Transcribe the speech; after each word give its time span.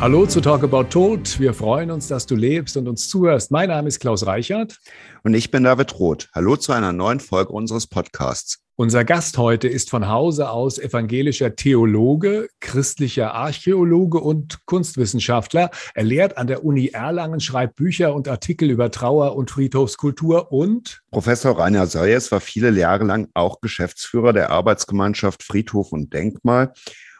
Hallo 0.00 0.26
zu 0.26 0.40
Talk 0.40 0.62
About 0.62 0.84
Tod. 0.84 1.40
Wir 1.40 1.52
freuen 1.52 1.90
uns, 1.90 2.06
dass 2.06 2.24
du 2.24 2.36
lebst 2.36 2.76
und 2.76 2.86
uns 2.86 3.08
zuhörst. 3.08 3.50
Mein 3.50 3.68
Name 3.68 3.88
ist 3.88 3.98
Klaus 3.98 4.24
Reichert. 4.24 4.78
Und 5.24 5.34
ich 5.34 5.50
bin 5.50 5.64
David 5.64 5.98
Roth. 5.98 6.28
Hallo 6.32 6.54
zu 6.54 6.70
einer 6.72 6.92
neuen 6.92 7.18
Folge 7.18 7.52
unseres 7.52 7.88
Podcasts. 7.88 8.60
Unser 8.76 9.04
Gast 9.04 9.38
heute 9.38 9.66
ist 9.66 9.90
von 9.90 10.06
Hause 10.06 10.50
aus 10.50 10.78
evangelischer 10.78 11.56
Theologe, 11.56 12.48
christlicher 12.60 13.34
Archäologe 13.34 14.20
und 14.20 14.64
Kunstwissenschaftler. 14.66 15.72
Er 15.96 16.04
lehrt 16.04 16.38
an 16.38 16.46
der 16.46 16.64
Uni 16.64 16.86
Erlangen, 16.86 17.40
schreibt 17.40 17.74
Bücher 17.74 18.14
und 18.14 18.28
Artikel 18.28 18.70
über 18.70 18.92
Trauer 18.92 19.34
und 19.34 19.50
Friedhofskultur 19.50 20.52
und 20.52 21.02
Professor 21.10 21.58
Rainer 21.58 21.88
Sayes 21.88 22.30
war 22.30 22.40
viele 22.40 22.70
Jahre 22.70 23.02
lang 23.02 23.30
auch 23.34 23.60
Geschäftsführer 23.60 24.32
der 24.32 24.50
Arbeitsgemeinschaft 24.50 25.42
Friedhof 25.42 25.90
und 25.90 26.12
Denkmal 26.12 26.72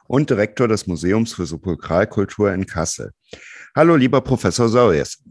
und 0.09 0.31
Direktor 0.31 0.67
des 0.67 0.89
Museums 0.89 1.35
für 1.35 1.47
Sepulkralkultur 1.47 2.53
in 2.53 2.67
Kassel. 2.67 3.13
Hallo, 3.77 3.95
lieber 3.95 4.21
Professor 4.21 4.69
Sauriers. 4.69 5.23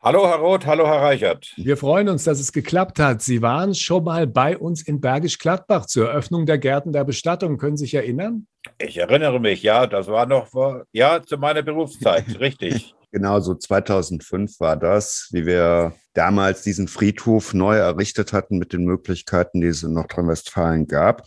Hallo, 0.00 0.28
Herr 0.28 0.36
Roth, 0.36 0.66
hallo, 0.66 0.86
Herr 0.86 1.02
Reichert. 1.02 1.52
Wir 1.56 1.76
freuen 1.76 2.08
uns, 2.08 2.22
dass 2.22 2.38
es 2.38 2.52
geklappt 2.52 3.00
hat. 3.00 3.22
Sie 3.22 3.42
waren 3.42 3.74
schon 3.74 4.04
mal 4.04 4.28
bei 4.28 4.56
uns 4.56 4.82
in 4.82 5.00
Bergisch 5.00 5.38
Gladbach 5.38 5.86
zur 5.86 6.10
Eröffnung 6.10 6.46
der 6.46 6.58
Gärten 6.58 6.92
der 6.92 7.02
Bestattung. 7.02 7.58
Können 7.58 7.76
Sie 7.76 7.86
sich 7.86 7.94
erinnern? 7.94 8.46
Ich 8.78 8.98
erinnere 8.98 9.40
mich, 9.40 9.64
ja, 9.64 9.88
das 9.88 10.06
war 10.06 10.26
noch 10.26 10.46
vor, 10.46 10.84
ja, 10.92 11.20
zu 11.22 11.38
meiner 11.38 11.62
Berufszeit, 11.62 12.24
richtig. 12.40 12.94
Genau, 13.10 13.40
so 13.40 13.54
2005 13.54 14.60
war 14.60 14.76
das, 14.76 15.28
wie 15.32 15.46
wir 15.46 15.94
damals 16.12 16.62
diesen 16.62 16.86
Friedhof 16.86 17.54
neu 17.54 17.76
errichtet 17.76 18.32
hatten 18.32 18.58
mit 18.58 18.72
den 18.72 18.84
Möglichkeiten, 18.84 19.60
die 19.60 19.68
es 19.68 19.82
in 19.82 19.94
Nordrhein-Westfalen 19.94 20.86
gab. 20.86 21.24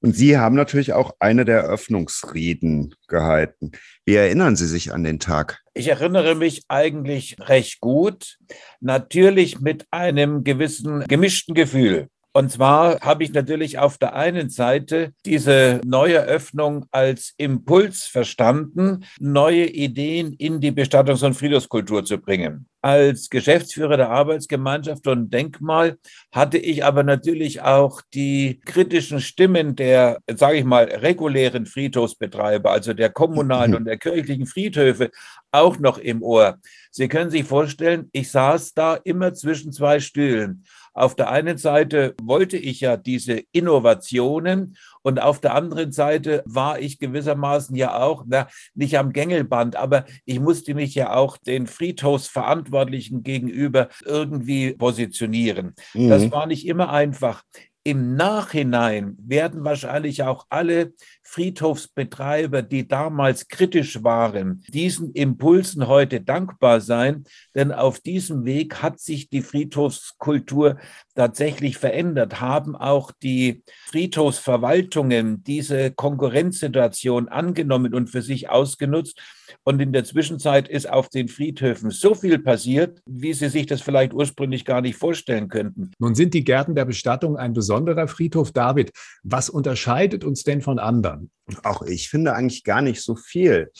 Und 0.00 0.14
Sie 0.14 0.38
haben 0.38 0.54
natürlich 0.54 0.92
auch 0.92 1.12
eine 1.18 1.44
der 1.44 1.58
Eröffnungsreden 1.60 2.94
gehalten. 3.08 3.72
Wie 4.04 4.14
erinnern 4.14 4.54
Sie 4.54 4.66
sich 4.66 4.92
an 4.92 5.02
den 5.02 5.18
Tag? 5.18 5.60
Ich 5.74 5.88
erinnere 5.88 6.34
mich 6.36 6.62
eigentlich 6.68 7.36
recht 7.40 7.80
gut, 7.80 8.38
natürlich 8.80 9.60
mit 9.60 9.86
einem 9.90 10.44
gewissen 10.44 11.04
gemischten 11.08 11.54
Gefühl. 11.54 12.08
Und 12.38 12.52
zwar 12.52 13.00
habe 13.00 13.24
ich 13.24 13.32
natürlich 13.32 13.80
auf 13.80 13.98
der 13.98 14.14
einen 14.14 14.48
Seite 14.48 15.12
diese 15.26 15.80
neue 15.84 16.22
Öffnung 16.22 16.86
als 16.92 17.34
Impuls 17.36 18.04
verstanden, 18.04 19.04
neue 19.18 19.66
Ideen 19.66 20.34
in 20.34 20.60
die 20.60 20.70
Bestattungs- 20.70 21.26
und 21.26 21.34
Friedhofskultur 21.34 22.04
zu 22.04 22.18
bringen. 22.18 22.68
Als 22.80 23.28
Geschäftsführer 23.28 23.96
der 23.96 24.10
Arbeitsgemeinschaft 24.10 25.08
und 25.08 25.34
Denkmal 25.34 25.98
hatte 26.30 26.58
ich 26.58 26.84
aber 26.84 27.02
natürlich 27.02 27.60
auch 27.62 28.02
die 28.14 28.60
kritischen 28.64 29.20
Stimmen 29.20 29.74
der, 29.74 30.20
sage 30.32 30.58
ich 30.58 30.64
mal, 30.64 30.84
regulären 30.84 31.66
Friedhofsbetreiber, 31.66 32.70
also 32.70 32.94
der 32.94 33.10
kommunalen 33.10 33.74
und 33.74 33.84
der 33.84 33.98
kirchlichen 33.98 34.46
Friedhöfe, 34.46 35.10
auch 35.50 35.80
noch 35.80 35.98
im 35.98 36.22
Ohr. 36.22 36.58
Sie 36.92 37.08
können 37.08 37.30
sich 37.30 37.44
vorstellen, 37.44 38.08
ich 38.12 38.30
saß 38.30 38.74
da 38.74 38.94
immer 38.94 39.34
zwischen 39.34 39.72
zwei 39.72 39.98
Stühlen. 39.98 40.64
Auf 40.98 41.14
der 41.14 41.30
einen 41.30 41.58
Seite 41.58 42.16
wollte 42.20 42.56
ich 42.56 42.80
ja 42.80 42.96
diese 42.96 43.40
Innovationen 43.52 44.76
und 45.02 45.22
auf 45.22 45.40
der 45.40 45.54
anderen 45.54 45.92
Seite 45.92 46.42
war 46.44 46.80
ich 46.80 46.98
gewissermaßen 46.98 47.76
ja 47.76 48.00
auch, 48.00 48.24
na, 48.26 48.48
nicht 48.74 48.98
am 48.98 49.12
Gängelband, 49.12 49.76
aber 49.76 50.06
ich 50.24 50.40
musste 50.40 50.74
mich 50.74 50.96
ja 50.96 51.14
auch 51.14 51.36
den 51.36 51.68
Friedhofsverantwortlichen 51.68 53.22
gegenüber 53.22 53.88
irgendwie 54.04 54.72
positionieren. 54.72 55.76
Mhm. 55.94 56.08
Das 56.08 56.32
war 56.32 56.48
nicht 56.48 56.66
immer 56.66 56.90
einfach. 56.90 57.44
Im 57.84 58.16
Nachhinein 58.16 59.16
werden 59.20 59.64
wahrscheinlich 59.64 60.24
auch 60.24 60.46
alle 60.50 60.94
Friedhofsbetreiber, 61.30 62.62
die 62.62 62.88
damals 62.88 63.48
kritisch 63.48 64.02
waren, 64.02 64.64
diesen 64.68 65.12
Impulsen 65.12 65.86
heute 65.86 66.22
dankbar 66.22 66.80
sein, 66.80 67.24
denn 67.54 67.70
auf 67.70 68.00
diesem 68.00 68.46
Weg 68.46 68.82
hat 68.82 68.98
sich 68.98 69.28
die 69.28 69.42
Friedhofskultur 69.42 70.78
tatsächlich 71.14 71.76
verändert, 71.76 72.40
haben 72.40 72.76
auch 72.76 73.12
die 73.22 73.62
Friedhofsverwaltungen 73.88 75.42
diese 75.44 75.90
Konkurrenzsituation 75.90 77.28
angenommen 77.28 77.92
und 77.92 78.08
für 78.08 78.22
sich 78.22 78.48
ausgenutzt. 78.48 79.20
Und 79.64 79.80
in 79.80 79.92
der 79.92 80.04
Zwischenzeit 80.04 80.68
ist 80.68 80.88
auf 80.88 81.08
den 81.08 81.28
Friedhöfen 81.28 81.90
so 81.90 82.14
viel 82.14 82.38
passiert, 82.38 83.00
wie 83.06 83.32
Sie 83.32 83.48
sich 83.48 83.66
das 83.66 83.82
vielleicht 83.82 84.14
ursprünglich 84.14 84.64
gar 84.64 84.80
nicht 84.80 84.96
vorstellen 84.96 85.48
könnten. 85.48 85.90
Nun 85.98 86.14
sind 86.14 86.34
die 86.34 86.44
Gärten 86.44 86.74
der 86.74 86.84
Bestattung 86.84 87.36
ein 87.36 87.52
besonderer 87.52 88.08
Friedhof. 88.08 88.52
David, 88.52 88.92
was 89.22 89.50
unterscheidet 89.50 90.24
uns 90.24 90.44
denn 90.44 90.62
von 90.62 90.78
anderen? 90.78 91.17
Auch 91.62 91.82
ich 91.82 92.10
finde 92.10 92.34
eigentlich 92.34 92.64
gar 92.64 92.82
nicht 92.82 93.02
so 93.02 93.16
viel 93.16 93.70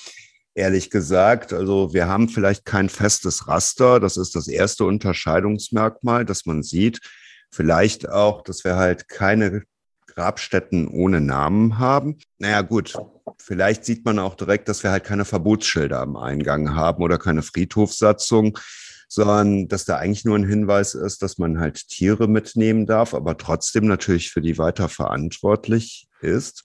ehrlich 0.59 0.91
gesagt. 0.91 1.53
Also 1.53 1.95
wir 1.95 2.09
haben 2.09 2.29
vielleicht 2.29 2.65
kein 2.65 2.89
festes 2.89 3.47
Raster. 3.47 4.01
Das 4.01 4.17
ist 4.17 4.35
das 4.35 4.49
erste 4.49 4.85
Unterscheidungsmerkmal, 4.85 6.25
das 6.25 6.47
man 6.47 6.63
sieht. 6.63 7.01
Vielleicht 7.51 8.09
auch, 8.09 8.43
dass 8.43 8.65
wir 8.65 8.77
halt 8.77 9.09
keine 9.09 9.63
Grabstätten 10.07 10.89
ohne 10.89 11.21
Namen 11.21 11.79
haben. 11.79 12.19
Naja, 12.39 12.63
gut. 12.63 12.95
Vielleicht 13.39 13.85
sieht 13.85 14.05
man 14.05 14.19
auch 14.19 14.35
direkt, 14.35 14.69
dass 14.69 14.83
wir 14.83 14.91
halt 14.91 15.05
keine 15.05 15.25
Verbotsschilder 15.25 16.01
am 16.01 16.17
Eingang 16.17 16.75
haben 16.75 17.03
oder 17.03 17.19
keine 17.19 17.43
Friedhofssatzung, 17.43 18.59
sondern 19.09 19.69
dass 19.69 19.85
da 19.85 19.97
eigentlich 19.97 20.25
nur 20.25 20.37
ein 20.37 20.47
Hinweis 20.47 20.95
ist, 20.95 21.23
dass 21.23 21.39
man 21.39 21.61
halt 21.61 21.89
Tiere 21.89 22.27
mitnehmen 22.27 22.85
darf, 22.85 23.15
aber 23.15 23.39
trotzdem 23.39 23.87
natürlich 23.87 24.31
für 24.31 24.41
die 24.41 24.59
weiter 24.59 24.89
verantwortlich 24.89 26.09
ist. 26.21 26.65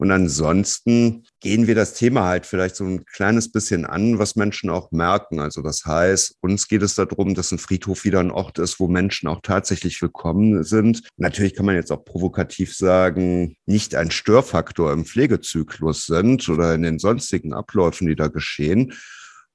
Und 0.00 0.12
ansonsten 0.12 1.24
gehen 1.40 1.66
wir 1.66 1.74
das 1.74 1.94
Thema 1.94 2.24
halt 2.24 2.46
vielleicht 2.46 2.76
so 2.76 2.84
ein 2.84 3.04
kleines 3.04 3.50
bisschen 3.50 3.84
an, 3.84 4.20
was 4.20 4.36
Menschen 4.36 4.70
auch 4.70 4.92
merken. 4.92 5.40
Also 5.40 5.60
das 5.60 5.84
heißt, 5.84 6.36
uns 6.40 6.68
geht 6.68 6.82
es 6.82 6.94
darum, 6.94 7.34
dass 7.34 7.50
ein 7.50 7.58
Friedhof 7.58 8.04
wieder 8.04 8.20
ein 8.20 8.30
Ort 8.30 8.60
ist, 8.60 8.78
wo 8.78 8.86
Menschen 8.86 9.28
auch 9.28 9.40
tatsächlich 9.42 10.00
willkommen 10.00 10.62
sind. 10.62 11.02
Natürlich 11.16 11.54
kann 11.54 11.66
man 11.66 11.74
jetzt 11.74 11.90
auch 11.90 12.04
provokativ 12.04 12.76
sagen, 12.76 13.56
nicht 13.66 13.96
ein 13.96 14.12
Störfaktor 14.12 14.92
im 14.92 15.04
Pflegezyklus 15.04 16.06
sind 16.06 16.48
oder 16.48 16.74
in 16.74 16.82
den 16.82 17.00
sonstigen 17.00 17.52
Abläufen, 17.52 18.06
die 18.06 18.16
da 18.16 18.28
geschehen. 18.28 18.94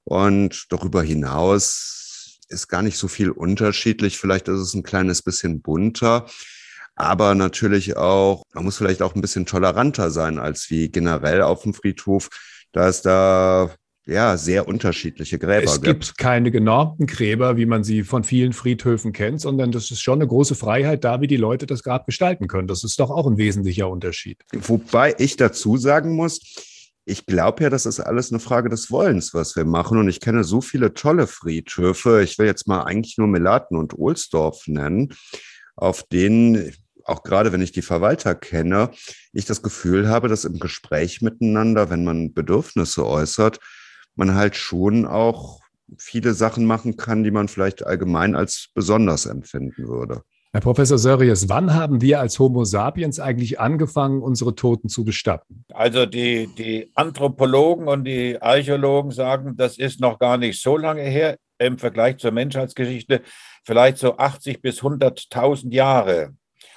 Und 0.04 0.66
darüber 0.68 1.02
hinaus 1.02 2.40
ist 2.50 2.68
gar 2.68 2.82
nicht 2.82 2.98
so 2.98 3.08
viel 3.08 3.30
unterschiedlich. 3.30 4.18
Vielleicht 4.18 4.48
ist 4.48 4.60
es 4.60 4.74
ein 4.74 4.82
kleines 4.82 5.22
bisschen 5.22 5.62
bunter 5.62 6.26
aber 6.96 7.34
natürlich 7.34 7.96
auch, 7.96 8.42
man 8.54 8.64
muss 8.64 8.76
vielleicht 8.76 9.02
auch 9.02 9.14
ein 9.14 9.20
bisschen 9.20 9.46
toleranter 9.46 10.10
sein 10.10 10.38
als 10.38 10.70
wie 10.70 10.88
generell 10.88 11.42
auf 11.42 11.62
dem 11.62 11.74
Friedhof, 11.74 12.28
da 12.72 12.88
es 12.88 13.02
da 13.02 13.70
ja 14.06 14.36
sehr 14.36 14.68
unterschiedliche 14.68 15.38
Gräber 15.38 15.64
es 15.64 15.80
gibt. 15.80 16.04
Es 16.04 16.08
gibt 16.10 16.18
keine 16.18 16.50
genormten 16.50 17.06
Gräber, 17.06 17.56
wie 17.56 17.66
man 17.66 17.84
sie 17.84 18.02
von 18.02 18.22
vielen 18.22 18.52
Friedhöfen 18.52 19.12
kennt, 19.12 19.40
sondern 19.40 19.72
das 19.72 19.90
ist 19.90 20.02
schon 20.02 20.18
eine 20.18 20.26
große 20.26 20.54
Freiheit 20.54 21.04
da, 21.04 21.20
wie 21.20 21.26
die 21.26 21.36
Leute 21.36 21.66
das 21.66 21.82
Grab 21.82 22.06
gestalten 22.06 22.46
können. 22.46 22.68
Das 22.68 22.84
ist 22.84 23.00
doch 23.00 23.10
auch 23.10 23.26
ein 23.26 23.38
wesentlicher 23.38 23.88
Unterschied. 23.88 24.42
Wobei 24.52 25.14
ich 25.18 25.36
dazu 25.36 25.76
sagen 25.78 26.14
muss, 26.16 26.40
ich 27.06 27.26
glaube 27.26 27.64
ja, 27.64 27.70
das 27.70 27.86
ist 27.86 28.00
alles 28.00 28.30
eine 28.30 28.40
Frage 28.40 28.68
des 28.68 28.90
Wollens, 28.90 29.34
was 29.34 29.56
wir 29.56 29.64
machen. 29.64 29.98
Und 29.98 30.08
ich 30.08 30.20
kenne 30.20 30.44
so 30.44 30.60
viele 30.60 30.94
tolle 30.94 31.26
Friedhöfe. 31.26 32.22
Ich 32.22 32.38
will 32.38 32.46
jetzt 32.46 32.66
mal 32.66 32.82
eigentlich 32.82 33.18
nur 33.18 33.28
Melaten 33.28 33.76
und 33.76 33.98
Ohlsdorf 33.98 34.66
nennen, 34.66 35.14
auf 35.76 36.02
denen 36.04 36.72
auch 37.04 37.22
gerade 37.22 37.52
wenn 37.52 37.62
ich 37.62 37.72
die 37.72 37.82
Verwalter 37.82 38.34
kenne, 38.34 38.90
ich 39.32 39.44
das 39.44 39.62
Gefühl 39.62 40.08
habe, 40.08 40.28
dass 40.28 40.44
im 40.44 40.58
Gespräch 40.58 41.22
miteinander, 41.22 41.90
wenn 41.90 42.04
man 42.04 42.32
Bedürfnisse 42.32 43.06
äußert, 43.06 43.60
man 44.16 44.34
halt 44.34 44.56
schon 44.56 45.06
auch 45.06 45.60
viele 45.98 46.34
Sachen 46.34 46.64
machen 46.64 46.96
kann, 46.96 47.24
die 47.24 47.30
man 47.30 47.48
vielleicht 47.48 47.86
allgemein 47.86 48.34
als 48.34 48.68
besonders 48.74 49.26
empfinden 49.26 49.86
würde. 49.86 50.22
Herr 50.52 50.60
Professor 50.60 50.98
Sörries, 50.98 51.48
wann 51.48 51.74
haben 51.74 52.00
wir 52.00 52.20
als 52.20 52.38
Homo 52.38 52.64
sapiens 52.64 53.18
eigentlich 53.18 53.58
angefangen, 53.58 54.22
unsere 54.22 54.54
Toten 54.54 54.88
zu 54.88 55.04
bestatten? 55.04 55.64
Also 55.72 56.06
die, 56.06 56.48
die 56.56 56.92
Anthropologen 56.94 57.88
und 57.88 58.04
die 58.04 58.40
Archäologen 58.40 59.10
sagen, 59.10 59.56
das 59.56 59.78
ist 59.78 60.00
noch 60.00 60.20
gar 60.20 60.38
nicht 60.38 60.62
so 60.62 60.76
lange 60.76 61.02
her 61.02 61.38
im 61.58 61.76
Vergleich 61.76 62.18
zur 62.18 62.30
Menschheitsgeschichte, 62.30 63.22
vielleicht 63.64 63.98
so 63.98 64.16
80 64.16 64.62
bis 64.62 64.80
100.000 64.80 65.72
Jahre. 65.72 66.34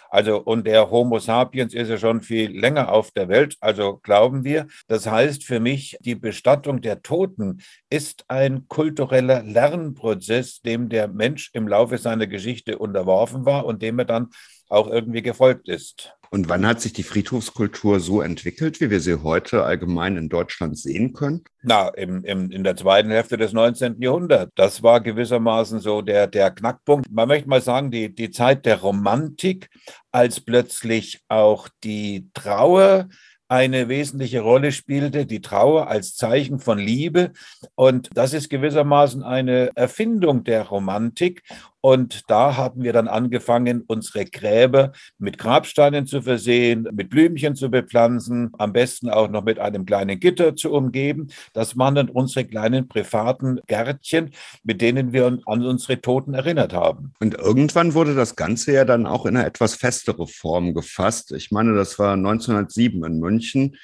Also, 0.10 0.42
und 0.42 0.66
der 0.68 0.90
Homo 0.90 1.20
sapiens 1.20 1.74
ist 1.74 1.90
ja 1.90 1.98
schon 1.98 2.22
viel 2.22 2.58
länger 2.58 2.92
auf 2.92 3.12
der 3.12 3.30
Welt, 3.30 3.58
also 3.60 3.98
glauben 3.98 4.44
wir. 4.44 4.68
Das 4.88 5.08
heißt 5.08 5.44
für 5.44 5.60
mich, 5.60 5.98
die 6.02 6.16
Bestattung 6.16 6.82
der 6.82 7.02
Toten 7.02 7.62
ist 7.90 8.26
ein 8.28 8.68
kultureller 8.68 9.44
Lernprozess, 9.44 10.62
dem 10.62 10.90
der 10.90 11.08
Mensch 11.08 11.50
im 11.54 11.68
Laufe 11.68 11.98
seiner 11.98 12.28
Geschichte 12.28 12.78
unterworfen 12.78 13.46
war 13.46 13.66
und 13.66 13.82
dem 13.82 14.00
er 14.00 14.06
dann 14.06 14.30
auch 14.70 14.88
irgendwie 14.88 15.22
gefolgt 15.22 15.70
ist. 15.70 16.17
Und 16.30 16.50
wann 16.50 16.66
hat 16.66 16.82
sich 16.82 16.94
die 16.94 17.04
Friedhofskultur 17.04 18.00
so 18.00 18.22
entwickelt, 18.22 18.82
wie 18.82 18.90
wir 18.90 19.00
sie 19.00 19.24
heute 19.24 19.64
allgemein 19.64 20.18
in 20.18 20.30
Deutschland 20.30 20.78
sehen 20.78 21.14
können? 21.14 21.44
Na, 21.62 21.90
im, 21.90 22.24
im, 22.24 22.52
in 22.52 22.64
der 22.64 22.76
zweiten 22.76 23.10
Hälfte 23.10 23.38
des 23.38 23.54
19. 23.54 24.02
Jahrhunderts. 24.02 24.52
Das 24.56 24.84
war 24.84 25.02
gewissermaßen 25.02 25.80
so 25.80 26.02
der, 26.02 26.28
der 26.28 26.52
Knackpunkt. 26.52 27.12
Man 27.12 27.28
möchte 27.28 27.50
mal 27.50 27.62
sagen, 27.62 27.92
die, 27.92 28.14
die 28.14 28.32
Zeit 28.32 28.66
der 28.66 28.78
Romantik, 28.82 29.70
als 30.12 30.40
plötzlich 30.40 31.22
auch 31.28 31.70
die 31.84 32.30
Trauer 32.34 33.08
eine 33.50 33.88
wesentliche 33.88 34.42
Rolle 34.42 34.72
spielte, 34.72 35.26
die 35.26 35.42
Trauer 35.42 35.88
als 35.88 36.16
Zeichen 36.16 36.60
von 36.60 36.78
Liebe. 36.78 37.32
Und 37.76 38.10
das 38.14 38.34
ist 38.34 38.50
gewissermaßen 38.50 39.24
eine 39.24 39.72
Erfindung 39.76 40.44
der 40.44 40.64
Romantik. 40.64 41.44
Und 41.88 42.30
da 42.30 42.58
haben 42.58 42.84
wir 42.84 42.92
dann 42.92 43.08
angefangen, 43.08 43.82
unsere 43.88 44.26
Gräber 44.26 44.92
mit 45.20 45.38
Grabsteinen 45.38 46.06
zu 46.06 46.22
versehen, 46.22 46.86
mit 46.92 47.10
Blümchen 47.10 47.56
zu 47.56 47.72
bepflanzen, 47.72 48.52
am 48.58 48.74
besten 48.74 49.10
auch 49.10 49.30
noch 49.30 49.46
mit 49.46 49.58
einem 49.58 49.86
kleinen 49.86 50.20
Gitter 50.20 50.54
zu 50.58 50.74
umgeben. 50.74 51.30
Das 51.54 51.78
waren 51.78 51.96
dann 51.96 52.10
unsere 52.10 52.44
kleinen 52.44 52.90
privaten 52.90 53.62
Gärtchen, 53.68 54.32
mit 54.66 54.82
denen 54.82 55.14
wir 55.14 55.28
an 55.28 55.40
unsere 55.46 56.02
Toten 56.02 56.34
erinnert 56.34 56.74
haben. 56.74 57.14
Und 57.22 57.36
irgendwann 57.36 57.94
wurde 57.94 58.16
das 58.16 58.36
Ganze 58.36 58.74
ja 58.74 58.84
dann 58.84 59.06
auch 59.06 59.26
in 59.26 59.38
eine 59.38 59.46
etwas 59.46 59.76
festere 59.76 60.28
Form 60.28 60.74
gefasst. 60.74 61.32
Ich 61.32 61.52
meine, 61.52 61.74
das 61.74 61.98
war 61.98 62.16
1907 62.16 63.02
in 63.06 63.20
München 63.20 63.78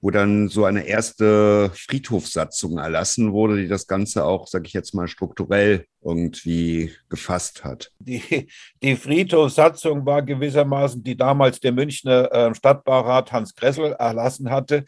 wo 0.00 0.10
dann 0.10 0.48
so 0.48 0.64
eine 0.64 0.86
erste 0.86 1.70
Friedhofssatzung 1.74 2.78
erlassen 2.78 3.32
wurde, 3.32 3.56
die 3.56 3.68
das 3.68 3.86
Ganze 3.86 4.24
auch, 4.24 4.46
sage 4.46 4.66
ich 4.66 4.72
jetzt 4.72 4.94
mal, 4.94 5.08
strukturell 5.08 5.86
irgendwie 6.02 6.92
gefasst 7.08 7.64
hat. 7.64 7.90
Die, 7.98 8.48
die 8.82 8.96
Friedhofssatzung 8.96 10.06
war 10.06 10.22
gewissermaßen, 10.22 11.02
die 11.02 11.16
damals 11.16 11.58
der 11.58 11.72
Münchner 11.72 12.32
äh, 12.32 12.54
Stadtbaurat 12.54 13.32
Hans 13.32 13.54
Kressel 13.54 13.92
erlassen 13.92 14.50
hatte, 14.50 14.84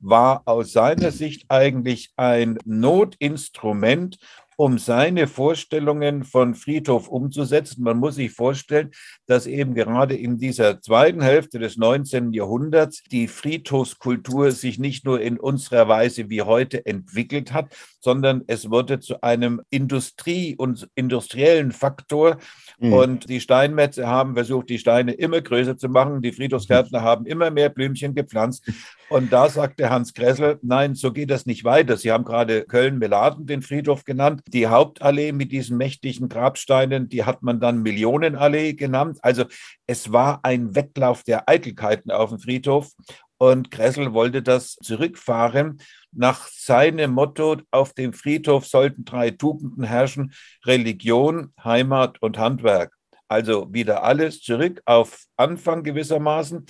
war 0.00 0.42
aus 0.46 0.72
seiner 0.72 1.10
Sicht 1.10 1.44
eigentlich 1.48 2.12
ein 2.16 2.58
Notinstrument, 2.64 4.18
um 4.56 4.78
seine 4.78 5.26
Vorstellungen 5.26 6.24
von 6.24 6.54
Friedhof 6.54 7.08
umzusetzen. 7.08 7.82
Man 7.82 7.98
muss 7.98 8.16
sich 8.16 8.32
vorstellen, 8.32 8.90
dass 9.26 9.46
eben 9.46 9.74
gerade 9.74 10.16
in 10.16 10.38
dieser 10.38 10.80
zweiten 10.80 11.22
Hälfte 11.22 11.58
des 11.58 11.76
19. 11.76 12.32
Jahrhunderts 12.32 13.02
die 13.10 13.28
Friedhofskultur 13.28 14.52
sich 14.52 14.78
nicht 14.78 15.04
nur 15.04 15.20
in 15.20 15.38
unserer 15.38 15.88
Weise 15.88 16.30
wie 16.30 16.42
heute 16.42 16.84
entwickelt 16.86 17.52
hat, 17.52 17.74
sondern 18.00 18.42
es 18.46 18.70
wurde 18.70 19.00
zu 19.00 19.22
einem 19.22 19.62
Industrie- 19.70 20.56
und 20.56 20.88
industriellen 20.94 21.72
Faktor. 21.72 22.38
Mhm. 22.78 22.92
Und 22.92 23.28
die 23.30 23.40
Steinmetze 23.40 24.06
haben 24.06 24.34
versucht, 24.34 24.68
die 24.68 24.78
Steine 24.78 25.12
immer 25.12 25.40
größer 25.40 25.76
zu 25.76 25.88
machen. 25.88 26.22
Die 26.22 26.32
Friedhofsgärtner 26.32 27.02
haben 27.02 27.26
immer 27.26 27.50
mehr 27.50 27.70
Blümchen 27.70 28.14
gepflanzt. 28.14 28.70
Und 29.08 29.32
da 29.32 29.48
sagte 29.48 29.90
Hans 29.90 30.14
Kressel, 30.14 30.58
nein, 30.62 30.94
so 30.94 31.12
geht 31.12 31.30
das 31.30 31.46
nicht 31.46 31.64
weiter. 31.64 31.96
Sie 31.96 32.10
haben 32.10 32.24
gerade 32.24 32.64
Köln-Meladen 32.64 33.46
den 33.46 33.62
Friedhof 33.62 34.04
genannt. 34.04 34.42
Die 34.48 34.66
Hauptallee 34.66 35.32
mit 35.32 35.52
diesen 35.52 35.76
mächtigen 35.76 36.28
Grabsteinen, 36.28 37.08
die 37.08 37.24
hat 37.24 37.42
man 37.42 37.60
dann 37.60 37.82
Millionenallee 37.82 38.74
genannt. 38.74 39.18
Also 39.22 39.44
es 39.86 40.12
war 40.12 40.40
ein 40.42 40.74
Wettlauf 40.74 41.22
der 41.22 41.48
Eitelkeiten 41.48 42.10
auf 42.10 42.30
dem 42.30 42.38
Friedhof. 42.38 42.90
Und 43.38 43.70
Kressel 43.70 44.12
wollte 44.12 44.42
das 44.42 44.76
zurückfahren 44.76 45.78
nach 46.12 46.48
seinem 46.48 47.12
Motto, 47.12 47.56
auf 47.70 47.92
dem 47.92 48.12
Friedhof 48.12 48.66
sollten 48.66 49.04
drei 49.04 49.30
Tugenden 49.30 49.82
herrschen, 49.84 50.32
Religion, 50.64 51.52
Heimat 51.62 52.22
und 52.22 52.38
Handwerk. 52.38 52.94
Also 53.28 53.72
wieder 53.72 54.04
alles 54.04 54.40
zurück 54.40 54.80
auf 54.84 55.24
Anfang 55.36 55.82
gewissermaßen. 55.82 56.66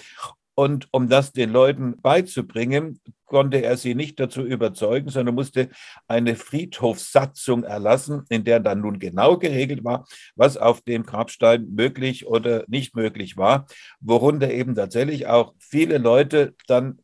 Und 0.55 0.89
um 0.93 1.09
das 1.09 1.33
den 1.33 1.51
Leuten 1.51 2.01
beizubringen, 2.01 3.01
konnte 3.35 3.65
er 3.65 3.77
sie 3.77 3.97
nicht 3.97 4.21
dazu 4.21 4.43
überzeugen, 4.43 5.09
sondern 5.09 5.35
musste 5.35 5.69
eine 6.07 6.37
Friedhofssatzung 6.37 7.65
erlassen, 7.65 8.23
in 8.29 8.45
der 8.45 8.61
dann 8.61 8.81
nun 8.81 9.01
genau 9.01 9.39
geregelt 9.39 9.83
war, 9.83 10.07
was 10.37 10.57
auf 10.57 10.83
dem 10.83 11.03
Grabstein 11.03 11.67
möglich 11.75 12.29
oder 12.29 12.63
nicht 12.69 12.95
möglich 12.95 13.37
war, 13.37 13.67
worunter 13.99 14.53
eben 14.53 14.77
tatsächlich 14.77 15.27
auch 15.27 15.53
viele 15.59 15.99
Leute 15.99 16.55
dann 16.69 17.01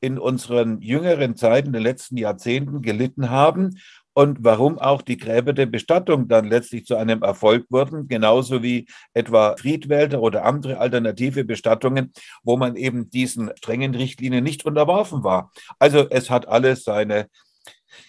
in 0.00 0.18
unseren 0.18 0.82
jüngeren 0.82 1.34
Zeiten, 1.34 1.68
in 1.68 1.72
den 1.72 1.82
letzten 1.82 2.18
Jahrzehnten 2.18 2.82
gelitten 2.82 3.30
haben 3.30 3.78
und 4.20 4.36
warum 4.42 4.78
auch 4.78 5.00
die 5.00 5.16
Gräber 5.16 5.54
der 5.54 5.64
Bestattung 5.64 6.28
dann 6.28 6.44
letztlich 6.44 6.84
zu 6.84 6.94
einem 6.94 7.22
Erfolg 7.22 7.64
wurden, 7.70 8.06
genauso 8.06 8.62
wie 8.62 8.86
etwa 9.14 9.56
Friedwälder 9.56 10.20
oder 10.20 10.44
andere 10.44 10.76
alternative 10.76 11.42
Bestattungen, 11.42 12.12
wo 12.42 12.58
man 12.58 12.76
eben 12.76 13.08
diesen 13.08 13.50
strengen 13.56 13.94
Richtlinien 13.94 14.44
nicht 14.44 14.66
unterworfen 14.66 15.24
war. 15.24 15.50
Also 15.78 16.06
es 16.10 16.28
hat 16.28 16.46
alles 16.46 16.84
seine, 16.84 17.28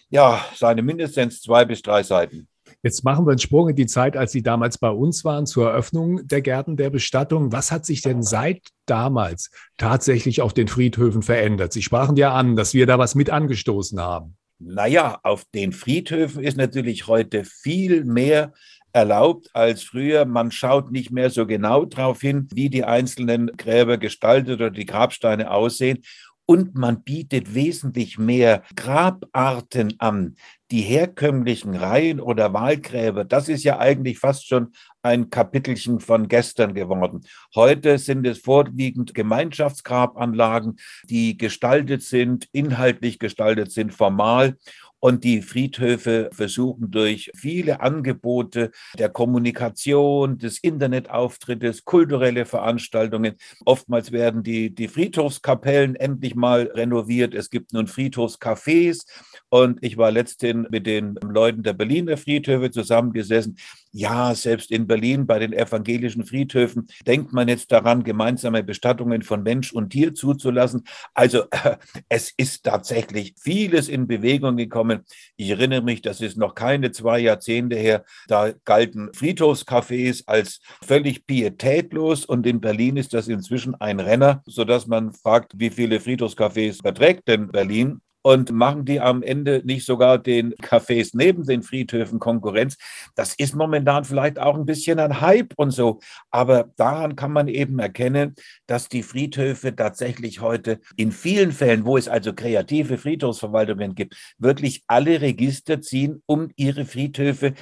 ja, 0.10 0.44
seine 0.54 0.82
mindestens 0.82 1.42
zwei 1.42 1.64
bis 1.64 1.82
drei 1.82 2.04
Seiten. 2.04 2.50
Jetzt 2.84 3.06
machen 3.06 3.26
wir 3.26 3.32
einen 3.32 3.40
Sprung 3.40 3.70
in 3.70 3.78
die 3.78 3.86
Zeit, 3.86 4.18
als 4.18 4.34
Sie 4.34 4.44
damals 4.44 4.80
bei 4.80 4.90
uns 4.90 5.24
waren 5.24 5.46
zur 5.46 5.70
Eröffnung 5.70 6.28
der 6.28 6.42
Gärten 6.42 6.76
der 6.76 6.90
Bestattung. 6.90 7.54
Was 7.54 7.72
hat 7.72 7.86
sich 7.86 8.02
denn 8.02 8.22
seit 8.22 8.68
damals 8.86 9.50
tatsächlich 9.78 10.42
auf 10.42 10.54
den 10.54 10.68
Friedhöfen 10.68 11.22
verändert? 11.22 11.72
Sie 11.72 11.84
sprachen 11.84 12.18
ja 12.18 12.34
an, 12.34 12.58
dass 12.58 12.74
wir 12.74 12.86
da 12.86 13.00
was 13.00 13.16
mit 13.16 13.30
angestoßen 13.30 14.02
haben. 14.02 14.36
Naja, 14.64 15.20
auf 15.24 15.46
den 15.46 15.74
Friedhöfen 15.74 16.44
ist 16.44 16.56
natürlich 16.56 17.08
heute 17.08 17.46
viel 17.46 18.06
mehr 18.06 18.54
erlaubt 18.94 19.50
als 19.54 19.82
früher. 19.82 20.26
Man 20.26 20.52
schaut 20.52 20.92
nicht 20.92 21.10
mehr 21.10 21.32
so 21.32 21.48
genau 21.48 21.86
darauf 21.86 22.22
hin, 22.22 22.48
wie 22.54 22.70
die 22.70 22.84
einzelnen 22.84 23.48
Gräber 23.58 23.98
gestaltet 23.98 24.56
oder 24.56 24.70
die 24.70 24.86
Grabsteine 24.86 25.50
aussehen. 25.50 26.04
Und 26.46 26.76
man 26.76 27.04
bietet 27.04 27.54
wesentlich 27.54 28.18
mehr 28.18 28.64
Grabarten 28.76 29.96
an. 30.00 30.36
Die 30.70 30.82
herkömmlichen 30.82 31.76
Reihen 31.76 32.20
oder 32.20 32.54
Wahlgräber, 32.54 33.26
das 33.26 33.50
ist 33.50 33.64
ja 33.64 33.80
eigentlich 33.80 34.20
fast 34.20 34.48
schon 34.48 34.74
ein 35.02 35.30
Kapitelchen 35.30 36.00
von 36.00 36.28
gestern 36.28 36.74
geworden. 36.74 37.22
Heute 37.56 37.98
sind 37.98 38.26
es 38.26 38.40
vorwiegend 38.40 39.14
Gemeinschaftsgrabanlagen, 39.14 40.78
die 41.10 41.38
gestaltet 41.38 42.04
sind, 42.04 42.48
inhaltlich 42.52 43.20
gestaltet 43.20 43.72
sind, 43.72 43.94
formal 43.94 44.58
und 45.02 45.24
die 45.24 45.42
Friedhöfe 45.42 46.30
versuchen 46.32 46.92
durch 46.92 47.32
viele 47.36 47.82
Angebote 47.82 48.72
der 48.98 49.10
Kommunikation, 49.10 50.38
des 50.38 50.60
Internetauftrittes, 50.60 51.84
kulturelle 51.84 52.46
Veranstaltungen. 52.46 53.36
Oftmals 53.66 54.12
werden 54.12 54.44
die, 54.44 54.74
die 54.74 54.88
Friedhofskapellen 54.88 55.96
endlich 55.96 56.36
mal 56.36 56.72
renoviert. 56.74 57.34
Es 57.34 57.50
gibt 57.50 57.74
nun 57.74 57.88
Friedhofscafés. 57.88 59.06
Und 59.50 59.80
ich 59.84 59.98
war 59.98 60.12
letztens 60.12 60.70
mit 60.70 60.86
den 60.86 61.16
Leuten 61.16 61.64
der 61.64 61.74
Berliner 61.74 62.16
Friedhöfe 62.16 62.70
zusammengesessen. 62.70 63.58
Ja, 63.94 64.34
selbst 64.36 64.72
in 64.72 64.88
Berlin 64.88 65.28
bei 65.28 65.38
den 65.40 65.52
evangelischen 65.52 66.24
Friedhöfen 66.24 66.88
denkt 67.06 67.34
man 67.34 67.50
jetzt 67.50 67.74
daran, 67.74 68.06
gemeinsame 68.06 68.64
Bestattungen 68.64 69.22
von 69.22 69.44
Mensch 69.44 69.74
und 69.74 69.90
Tier 69.90 70.14
zuzulassen. 70.14 70.86
Also 71.14 71.44
äh, 71.52 71.76
es 72.08 72.34
ist 72.38 72.64
tatsächlich 72.64 73.36
vieles 73.38 73.90
in 73.90 74.08
Bewegung 74.08 74.56
gekommen. 74.56 75.02
Ich 75.36 75.50
erinnere 75.50 75.82
mich, 75.82 76.02
das 76.02 76.22
ist 76.22 76.38
noch 76.38 76.56
keine 76.56 76.92
zwei 76.92 77.20
Jahrzehnte 77.20 77.76
her, 77.76 78.06
da 78.28 78.54
galten 78.64 79.12
Friedhofscafés 79.14 80.24
als 80.26 80.62
völlig 80.86 81.28
pietätlos 81.28 82.24
und 82.24 82.48
in 82.48 82.62
Berlin 82.62 82.96
ist 82.96 83.14
das 83.14 83.28
inzwischen 83.28 83.76
ein 83.76 84.00
Renner, 84.00 84.42
sodass 84.46 84.88
man 84.88 85.12
fragt, 85.12 85.60
wie 85.60 85.70
viele 85.70 86.00
Friedhofscafés 86.00 86.82
verträgt 86.82 87.28
denn 87.28 87.52
Berlin? 87.52 88.00
Und 88.22 88.52
machen 88.52 88.86
die 88.86 89.00
am 89.00 89.24
Ende 89.24 89.62
nicht 89.66 89.86
sogar 89.86 90.18
den 90.18 90.54
Cafés 90.56 91.12
neben 91.14 91.46
den 91.46 91.64
Friedhöfen 91.64 92.20
Konkurrenz. 92.20 92.78
Das 93.16 93.34
ist 93.36 93.56
momentan 93.56 94.06
vielleicht 94.06 94.40
auch 94.40 94.56
ein 94.56 94.66
bisschen 94.66 95.00
ein 95.00 95.22
Hype 95.22 95.54
und 95.56 95.72
so. 95.72 96.00
Aber 96.30 96.72
daran 96.78 97.16
kann 97.16 97.32
man 97.32 97.48
eben 97.48 97.80
erkennen, 97.80 98.36
dass 98.68 98.90
die 98.90 99.04
Friedhöfe 99.04 99.76
tatsächlich 99.76 100.42
heute 100.42 100.80
in 100.96 101.12
vielen 101.12 101.52
Fällen, 101.52 101.86
wo 101.86 101.98
es 101.98 102.08
also 102.08 102.34
kreative 102.34 102.98
Friedhofsverwaltungen 102.98 103.96
gibt, 103.96 104.16
wirklich 104.38 104.84
alle 104.88 105.22
Register 105.22 105.82
ziehen, 105.82 106.22
um 106.26 106.50
ihre 106.56 106.86
Friedhöfe 106.86 107.54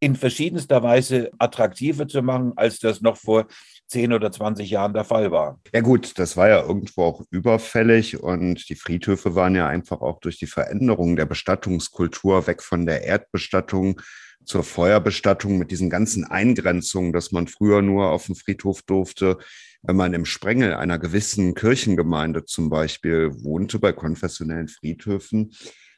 in 0.00 0.14
verschiedenster 0.14 0.82
Weise 0.82 1.30
attraktiver 1.38 2.06
zu 2.06 2.22
machen, 2.22 2.52
als 2.56 2.78
das 2.78 3.00
noch 3.00 3.16
vor 3.16 3.46
10 3.88 4.12
oder 4.12 4.30
20 4.30 4.70
Jahren 4.70 4.92
der 4.92 5.04
Fall 5.04 5.30
war. 5.30 5.60
Ja 5.72 5.80
gut, 5.80 6.18
das 6.18 6.36
war 6.36 6.48
ja 6.48 6.62
irgendwo 6.62 7.02
auch 7.04 7.24
überfällig 7.30 8.22
und 8.22 8.68
die 8.68 8.74
Friedhöfe 8.74 9.34
waren 9.34 9.54
ja 9.54 9.66
einfach 9.66 10.00
auch 10.00 10.20
durch 10.20 10.38
die 10.38 10.46
Veränderung 10.46 11.16
der 11.16 11.26
Bestattungskultur 11.26 12.46
weg 12.46 12.62
von 12.62 12.86
der 12.86 13.02
Erdbestattung 13.04 14.00
zur 14.44 14.62
Feuerbestattung 14.62 15.58
mit 15.58 15.70
diesen 15.70 15.90
ganzen 15.90 16.24
Eingrenzungen, 16.24 17.12
dass 17.12 17.32
man 17.32 17.48
früher 17.48 17.82
nur 17.82 18.10
auf 18.10 18.26
dem 18.26 18.34
Friedhof 18.34 18.82
durfte, 18.82 19.38
wenn 19.82 19.96
man 19.96 20.14
im 20.14 20.24
Sprengel 20.24 20.74
einer 20.74 20.98
gewissen 20.98 21.54
Kirchengemeinde 21.54 22.44
zum 22.44 22.70
Beispiel 22.70 23.30
wohnte, 23.42 23.78
bei 23.78 23.92
konfessionellen 23.92 24.68
Friedhöfen. 24.68 25.52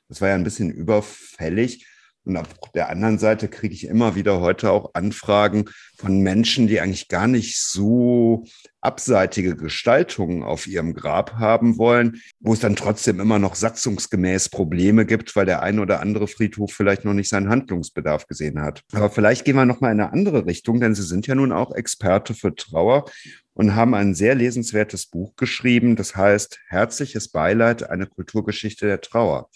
Das 0.09 0.21
war 0.21 0.29
ja 0.29 0.35
ein 0.35 0.45
bisschen 0.45 0.71
überfällig. 0.71 1.87
Und 2.25 2.37
auf 2.37 2.49
der 2.75 2.91
anderen 2.91 3.19
Seite 3.19 3.49
kriege 3.49 3.75
ich 3.75 3.87
immer 3.87 4.15
wieder 4.15 4.41
heute 4.41 4.71
auch 4.71 4.91
Anfragen 4.95 5.65
von 5.97 6.21
Menschen, 6.21 6.67
die 6.67 6.81
eigentlich 6.81 7.09
gar 7.09 7.27
nicht 7.27 7.59
so 7.59 8.45
abseitige 8.83 9.57
Gestaltungen 9.57 10.43
auf 10.43 10.67
ihrem 10.67 10.95
Grab 10.95 11.35
haben 11.35 11.79
wollen, 11.79 12.21
wo 12.39 12.53
es 12.53 12.61
dann 12.61 12.77
trotzdem 12.77 13.21
immer 13.21 13.39
noch 13.39 13.55
satzungsgemäß 13.55 14.51
Probleme 14.51 15.07
gibt, 15.07 15.35
weil 15.35 15.47
der 15.47 15.63
ein 15.63 15.79
oder 15.79 16.01
andere 16.01 16.29
Friedhof 16.29 16.73
vielleicht 16.73 17.05
noch 17.05 17.15
nicht 17.15 17.29
seinen 17.29 17.49
Handlungsbedarf 17.49 18.27
gesehen 18.27 18.61
hat. 18.61 18.83
Aber 18.93 19.11
vielleicht 19.11 19.45
gehen 19.45 19.57
wir 19.57 19.67
noch 19.67 19.81
mal 19.81 19.93
in 19.93 20.01
eine 20.01 20.13
andere 20.13 20.47
Richtung, 20.47 20.81
denn 20.81 20.95
Sie 20.95 21.03
sind 21.03 21.27
ja 21.27 21.35
nun 21.35 21.53
auch 21.53 21.75
Experte 21.75 22.35
für 22.35 22.55
Trauer 22.55 23.07
und 23.55 23.75
haben 23.75 23.95
ein 23.95 24.15
sehr 24.15 24.35
lesenswertes 24.35 25.07
Buch 25.07 25.37
geschrieben, 25.37 25.97
das 25.97 26.17
heißt 26.17 26.59
Herzliches 26.69 27.29
Beileid, 27.29 27.89
eine 27.89 28.07
Kulturgeschichte 28.07 28.87
der 28.87 29.01
Trauer. 29.01 29.49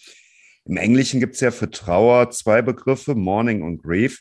Im 0.66 0.76
Englischen 0.76 1.20
gibt 1.20 1.34
es 1.34 1.40
ja 1.40 1.50
für 1.50 1.70
Trauer 1.70 2.30
zwei 2.30 2.62
Begriffe, 2.62 3.14
Mourning 3.14 3.62
und 3.62 3.82
Grief. 3.82 4.20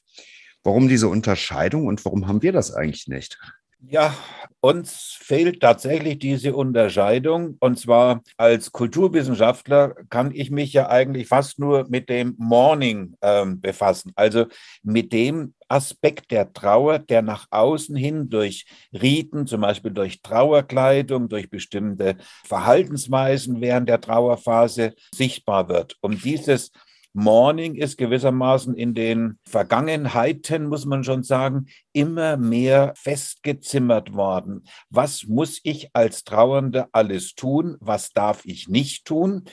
Warum 0.63 0.87
diese 0.87 1.07
Unterscheidung 1.07 1.87
und 1.87 2.03
warum 2.05 2.27
haben 2.27 2.41
wir 2.41 2.51
das 2.51 2.73
eigentlich 2.73 3.07
nicht? 3.07 3.37
Ja, 3.85 4.15
uns 4.61 5.17
fehlt 5.19 5.59
tatsächlich 5.59 6.17
diese 6.17 6.55
Unterscheidung. 6.55 7.57
Und 7.59 7.77
zwar 7.79 8.23
als 8.37 8.71
Kulturwissenschaftler 8.71 9.95
kann 10.09 10.31
ich 10.33 10.51
mich 10.51 10.71
ja 10.71 10.87
eigentlich 10.87 11.27
fast 11.27 11.59
nur 11.59 11.85
mit 11.89 12.07
dem 12.07 12.35
Mourning 12.37 13.15
ähm, 13.21 13.59
befassen, 13.59 14.13
also 14.15 14.45
mit 14.83 15.11
dem 15.11 15.53
Aspekt 15.73 16.29
der 16.29 16.53
Trauer, 16.53 16.99
der 16.99 17.23
nach 17.23 17.47
außen 17.49 17.95
hin 17.95 18.29
durch 18.29 18.67
Riten, 18.93 19.47
zum 19.47 19.61
Beispiel 19.61 19.89
durch 19.89 20.21
Trauerkleidung, 20.21 21.29
durch 21.29 21.49
bestimmte 21.49 22.17
Verhaltensweisen 22.45 23.59
während 23.59 23.89
der 23.89 23.99
Trauerphase 23.99 24.93
sichtbar 25.15 25.69
wird. 25.69 25.97
Um 26.01 26.19
dieses 26.19 26.71
Morning 27.15 27.75
ist 27.75 27.97
gewissermaßen 27.97 28.75
in 28.75 28.95
den 28.95 29.37
Vergangenheiten, 29.47 30.67
muss 30.67 30.85
man 30.85 31.03
schon 31.03 31.21
sagen, 31.21 31.67
immer 31.91 32.37
mehr 32.37 32.93
festgezimmert 32.95 34.13
worden. 34.13 34.63
Was 34.89 35.25
muss 35.25 35.59
ich 35.63 35.89
als 35.93 36.23
Trauernde 36.23 36.87
alles 36.91 37.35
tun? 37.35 37.77
Was 37.79 38.13
darf 38.13 38.45
ich 38.45 38.67
nicht 38.67 39.05
tun? 39.05 39.43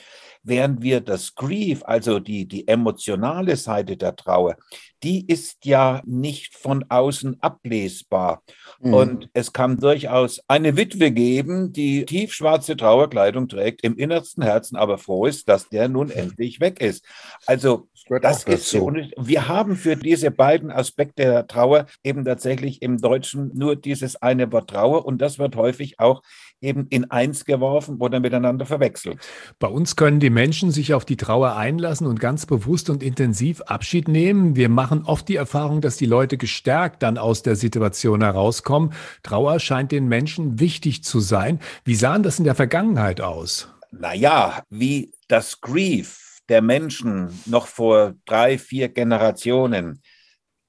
Während 0.41 0.81
wir 0.81 1.01
das 1.01 1.35
Grief, 1.35 1.83
also 1.85 2.19
die, 2.19 2.47
die 2.47 2.67
emotionale 2.67 3.55
Seite 3.55 3.95
der 3.95 4.15
Trauer, 4.15 4.55
die 5.03 5.27
ist 5.27 5.65
ja 5.65 6.01
nicht 6.05 6.55
von 6.55 6.85
außen 6.89 7.41
ablesbar. 7.41 8.43
Mhm. 8.79 8.93
Und 8.93 9.29
es 9.33 9.53
kann 9.53 9.77
durchaus 9.77 10.41
eine 10.47 10.77
Witwe 10.77 11.11
geben, 11.11 11.73
die 11.73 12.05
tiefschwarze 12.05 12.77
Trauerkleidung 12.77 13.47
trägt, 13.47 13.83
im 13.83 13.97
innersten 13.97 14.43
Herzen 14.43 14.75
aber 14.75 14.97
froh 14.97 15.25
ist, 15.25 15.49
dass 15.49 15.69
der 15.69 15.89
nun 15.89 16.09
endlich 16.09 16.59
weg 16.59 16.81
ist. 16.81 17.05
Also 17.45 17.87
das 18.21 18.43
ist 18.43 18.69
so. 18.69 18.91
Wir 19.17 19.47
haben 19.47 19.75
für 19.75 19.95
diese 19.95 20.31
beiden 20.31 20.71
Aspekte 20.71 21.23
der 21.23 21.47
Trauer 21.47 21.85
eben 22.03 22.25
tatsächlich 22.25 22.81
im 22.81 22.97
Deutschen 22.97 23.51
nur 23.53 23.75
dieses 23.75 24.21
eine 24.21 24.51
Wort 24.51 24.69
Trauer 24.69 25.05
und 25.05 25.19
das 25.19 25.39
wird 25.39 25.55
häufig 25.55 25.99
auch 25.99 26.21
eben 26.61 26.87
in 26.87 27.09
eins 27.09 27.45
geworfen 27.45 27.97
oder 27.97 28.19
miteinander 28.19 28.65
verwechselt. 28.65 29.17
Bei 29.59 29.67
uns 29.67 29.95
können 29.95 30.19
die 30.19 30.29
Menschen 30.29 30.71
sich 30.71 30.93
auf 30.93 31.05
die 31.05 31.17
Trauer 31.17 31.55
einlassen 31.55 32.07
und 32.07 32.19
ganz 32.19 32.45
bewusst 32.45 32.89
und 32.89 33.03
intensiv 33.03 33.61
Abschied 33.61 34.07
nehmen. 34.07 34.55
Wir 34.55 34.69
machen 34.69 35.03
oft 35.03 35.27
die 35.27 35.35
Erfahrung, 35.35 35.81
dass 35.81 35.97
die 35.97 36.05
Leute 36.05 36.37
gestärkt 36.37 37.03
dann 37.03 37.17
aus 37.17 37.41
der 37.41 37.55
Situation 37.55 38.21
herauskommen. 38.21 38.93
Trauer 39.23 39.59
scheint 39.59 39.91
den 39.91 40.07
Menschen 40.07 40.59
wichtig 40.59 41.03
zu 41.03 41.19
sein. 41.19 41.59
Wie 41.83 41.95
sahen 41.95 42.23
das 42.23 42.37
in 42.37 42.45
der 42.45 42.55
Vergangenheit 42.55 43.21
aus? 43.21 43.73
Naja, 43.91 44.63
wie 44.69 45.11
das 45.27 45.59
Grief 45.59 46.39
der 46.47 46.61
Menschen 46.61 47.29
noch 47.45 47.67
vor 47.67 48.13
drei, 48.25 48.57
vier 48.57 48.89
Generationen 48.89 50.01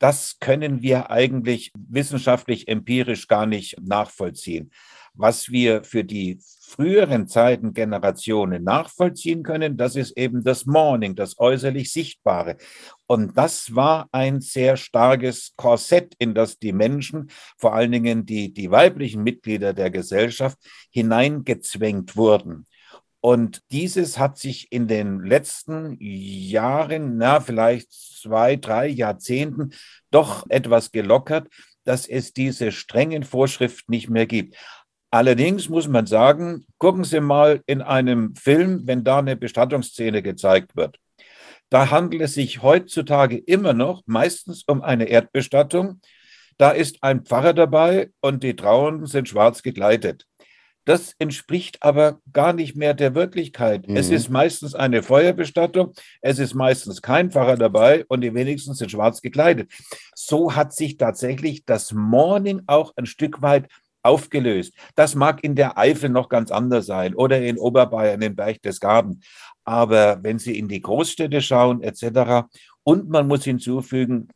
das 0.03 0.39
können 0.41 0.83
wir 0.83 1.13
eigentlich 1.13 1.71
wissenschaftlich 1.79 2.67
empirisch 2.67 3.29
gar 3.29 3.47
nicht 3.47 3.81
nachvollziehen. 3.81 4.73
Was 5.15 5.51
wir 5.51 5.85
für 5.85 6.05
die 6.05 6.41
früheren 6.61 7.29
Zeiten, 7.29 7.75
Generationen 7.75 8.65
nachvollziehen 8.65 9.43
können, 9.43 9.77
das 9.77 9.95
ist 9.95 10.17
eben 10.17 10.43
das 10.43 10.65
Morning, 10.65 11.15
das 11.15 11.39
äußerlich 11.39 11.93
Sichtbare. 11.93 12.57
Und 13.07 13.37
das 13.37 13.75
war 13.75 14.09
ein 14.11 14.41
sehr 14.41 14.77
starkes 14.79 15.53
Korsett, 15.57 16.15
in 16.19 16.35
das 16.35 16.59
die 16.59 16.73
Menschen, 16.73 17.31
vor 17.59 17.75
allen 17.75 17.93
Dingen 17.93 18.25
die, 18.25 18.55
die 18.55 18.71
weiblichen 18.71 19.23
Mitglieder 19.23 19.75
der 19.75 19.91
Gesellschaft, 19.91 20.57
hineingezwängt 20.91 22.17
wurden. 22.17 22.67
Und 23.21 23.63
dieses 23.71 24.19
hat 24.19 24.37
sich 24.37 24.73
in 24.73 24.89
den 24.89 25.21
letzten 25.21 25.97
Jahren, 26.01 27.19
na, 27.19 27.41
vielleicht 27.41 27.93
zwei, 27.93 28.57
drei 28.57 28.89
Jahrzehnten 28.89 29.71
doch 30.11 30.45
etwas 30.49 30.91
gelockert, 30.91 31.47
dass 31.85 32.09
es 32.09 32.33
diese 32.33 32.73
strengen 32.73 33.23
Vorschriften 33.23 33.93
nicht 33.93 34.11
mehr 34.11 34.27
gibt. 34.27 34.57
Allerdings 35.15 35.69
muss 35.69 35.89
man 35.89 36.07
sagen, 36.07 36.65
gucken 36.79 37.05
Sie 37.05 37.21
mal 37.21 37.61
in 37.67 37.83
einem 37.83 38.35
Film, 38.35 38.83
wenn 38.87 39.05
da 39.05 39.19
eine 39.19 39.37
Bestattungsszene 39.37 40.23
gezeigt 40.23 40.75
wird. 40.75 40.99
Da 41.69 41.91
handelt 41.91 42.23
es 42.23 42.33
sich 42.33 42.63
heutzutage 42.63 43.37
immer 43.37 43.75
noch 43.75 44.03
meistens 44.07 44.65
um 44.67 44.81
eine 44.81 45.05
Erdbestattung. 45.05 46.01
Da 46.57 46.71
ist 46.71 47.03
ein 47.03 47.27
Pfarrer 47.27 47.53
dabei 47.53 48.11
und 48.23 48.43
die 48.43 48.57
Trauernden 48.57 49.07
sind 49.07 49.29
schwarz 49.29 49.63
gekleidet. 49.63 50.27
Das 50.85 51.15
entspricht 51.19 51.83
aber 51.83 52.21
gar 52.33 52.53
nicht 52.53 52.75
mehr 52.75 52.95
der 52.95 53.15
Wirklichkeit. 53.15 53.87
Mhm. 53.89 53.97
Es 53.97 54.11
ist 54.11 54.31
meistens 54.31 54.75
eine 54.75 55.03
Feuerbestattung, 55.03 55.93
es 56.23 56.39
ist 56.39 56.55
meistens 56.55 57.03
kein 57.03 57.31
Pfarrer 57.31 57.57
dabei 57.57 58.05
und 58.09 58.23
die 58.23 58.35
wenigsten 58.35 58.75
sind 58.75 58.91
schwarz 58.91 59.21
gekleidet. 59.21 59.71
So 60.15 60.57
hat 60.57 60.73
sich 60.73 60.97
tatsächlich 60.97 61.65
das 61.65 61.93
Morning 61.93 62.63
auch 62.67 62.93
ein 62.97 63.07
Stück 63.07 63.43
weit 63.43 63.69
aufgelöst. 64.03 64.75
Das 64.95 65.15
mag 65.15 65.43
in 65.45 65.55
der 65.55 65.79
Eifel 65.79 66.11
noch 66.11 66.29
ganz 66.29 66.51
anders 66.51 66.87
sein 66.87 67.15
oder 67.15 67.41
in 67.41 67.59
Oberbayern, 67.59 68.23
in 68.23 68.37
Berchtesgaden. 68.37 69.23
Aber 69.65 70.23
wenn 70.23 70.39
Sie 70.39 70.59
in 70.59 70.69
die 70.69 70.81
Großstädte 70.81 71.41
schauen 71.41 71.83
etc. 71.83 72.49
und 72.83 73.09
man 73.09 73.29
muss 73.29 73.45
hinzufügen, 73.45 74.29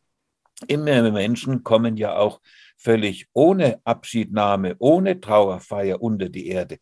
immer 0.67 1.01
mehr 1.01 1.11
Menschen 1.11 1.63
kommen 1.63 1.97
ja 1.97 2.15
auch 2.17 2.41
völlig 2.77 3.27
ohne 3.33 3.81
Abschiednahme, 3.83 4.75
ohne 4.79 5.19
Trauerfeier 5.19 6.01
unter 6.01 6.29
die 6.29 6.47
Erde. 6.47 6.77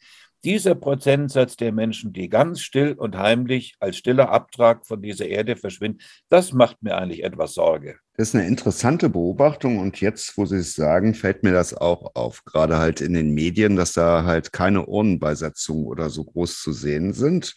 Dieser 0.46 0.76
Prozentsatz 0.76 1.58
der 1.58 1.72
Menschen, 1.72 2.14
die 2.14 2.30
ganz 2.30 2.62
still 2.62 2.94
und 2.94 3.18
heimlich 3.18 3.76
als 3.80 3.98
stiller 3.98 4.30
Abtrag 4.30 4.86
von 4.86 5.02
dieser 5.02 5.26
Erde 5.26 5.56
verschwinden, 5.56 6.02
das 6.30 6.54
macht 6.54 6.84
mir 6.84 6.96
eigentlich 6.96 7.24
etwas 7.24 7.56
Sorge. 7.56 7.98
Das 8.16 8.30
ist 8.30 8.36
eine 8.36 8.46
interessante 8.46 9.10
Beobachtung 9.10 9.80
und 9.80 10.00
jetzt, 10.02 10.38
wo 10.38 10.46
Sie 10.46 10.58
es 10.58 10.76
sagen, 10.76 11.16
fällt 11.16 11.42
mir 11.42 11.52
das 11.52 11.74
auch 11.74 12.14
auf, 12.14 12.46
gerade 12.46 12.78
halt 12.78 13.02
in 13.02 13.16
den 13.16 13.34
Medien, 13.34 13.76
dass 13.76 13.94
da 13.94 14.24
halt 14.24 14.54
keine 14.54 14.86
Urnenbeisetzungen 14.86 15.88
oder 15.88 16.12
so 16.12 16.24
groß 16.24 16.62
zu 16.62 16.74
sehen 16.74 17.14
sind. 17.14 17.56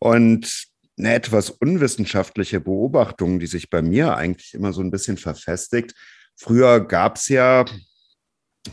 Und 0.00 0.66
eine 0.98 1.14
etwas 1.14 1.50
unwissenschaftliche 1.50 2.58
Beobachtung, 2.58 3.38
die 3.38 3.46
sich 3.46 3.70
bei 3.70 3.80
mir 3.80 4.16
eigentlich 4.16 4.54
immer 4.54 4.72
so 4.72 4.80
ein 4.80 4.90
bisschen 4.90 5.18
verfestigt. 5.18 5.94
Früher 6.34 6.80
gab 6.80 7.16
es 7.16 7.28
ja 7.28 7.64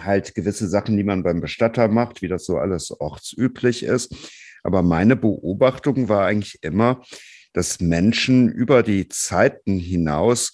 halt 0.03 0.35
gewisse 0.35 0.67
Sachen, 0.67 0.97
die 0.97 1.03
man 1.03 1.23
beim 1.23 1.41
Bestatter 1.41 1.87
macht, 1.87 2.21
wie 2.21 2.27
das 2.27 2.45
so 2.45 2.57
alles 2.57 2.91
ortsüblich 2.91 3.83
ist. 3.83 4.15
Aber 4.63 4.81
meine 4.81 5.15
Beobachtung 5.15 6.09
war 6.09 6.25
eigentlich 6.25 6.59
immer, 6.63 7.03
dass 7.53 7.79
Menschen 7.79 8.49
über 8.49 8.81
die 8.81 9.07
Zeiten 9.07 9.77
hinaus 9.77 10.53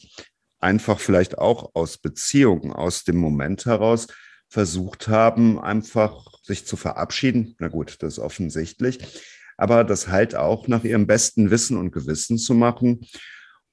einfach 0.59 0.99
vielleicht 0.99 1.37
auch 1.37 1.71
aus 1.73 1.97
Beziehungen, 1.97 2.73
aus 2.73 3.03
dem 3.03 3.17
Moment 3.17 3.65
heraus 3.65 4.07
versucht 4.49 5.07
haben, 5.07 5.59
einfach 5.59 6.25
sich 6.43 6.65
zu 6.65 6.75
verabschieden. 6.75 7.55
Na 7.59 7.67
gut, 7.67 7.97
das 8.01 8.13
ist 8.13 8.19
offensichtlich. 8.19 8.99
Aber 9.57 9.83
das 9.83 10.07
halt 10.07 10.35
auch 10.35 10.67
nach 10.67 10.83
ihrem 10.83 11.05
besten 11.05 11.51
Wissen 11.51 11.77
und 11.77 11.91
Gewissen 11.91 12.37
zu 12.37 12.53
machen. 12.53 13.05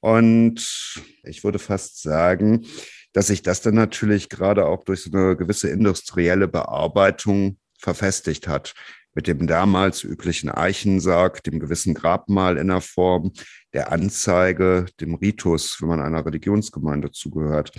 Und 0.01 1.03
ich 1.23 1.43
würde 1.43 1.59
fast 1.59 2.03
sagen, 2.03 2.67
dass 3.17 3.29
sich 3.29 3.41
das 3.41 3.63
dann 3.63 3.77
natürlich 3.77 4.29
gerade 4.29 4.67
auch 4.67 4.85
durch 4.85 5.05
so 5.05 5.11
eine 5.11 5.37
gewisse 5.37 5.71
industrielle 5.71 6.49
Bearbeitung 6.49 7.57
verfestigt 7.79 8.47
hat. 8.47 8.75
Mit 9.15 9.27
dem 9.27 9.47
damals 9.47 10.05
üblichen 10.05 10.51
Eichensarg, 10.51 11.43
dem 11.43 11.59
gewissen 11.59 11.95
Grabmal 11.95 12.59
in 12.59 12.69
der 12.69 12.83
Form, 12.83 13.33
der 13.73 13.91
Anzeige, 13.91 14.85
dem 15.01 15.15
Ritus, 15.15 15.81
wenn 15.81 15.89
man 15.89 16.03
einer 16.03 16.27
Religionsgemeinde 16.27 17.11
zugehört. 17.11 17.73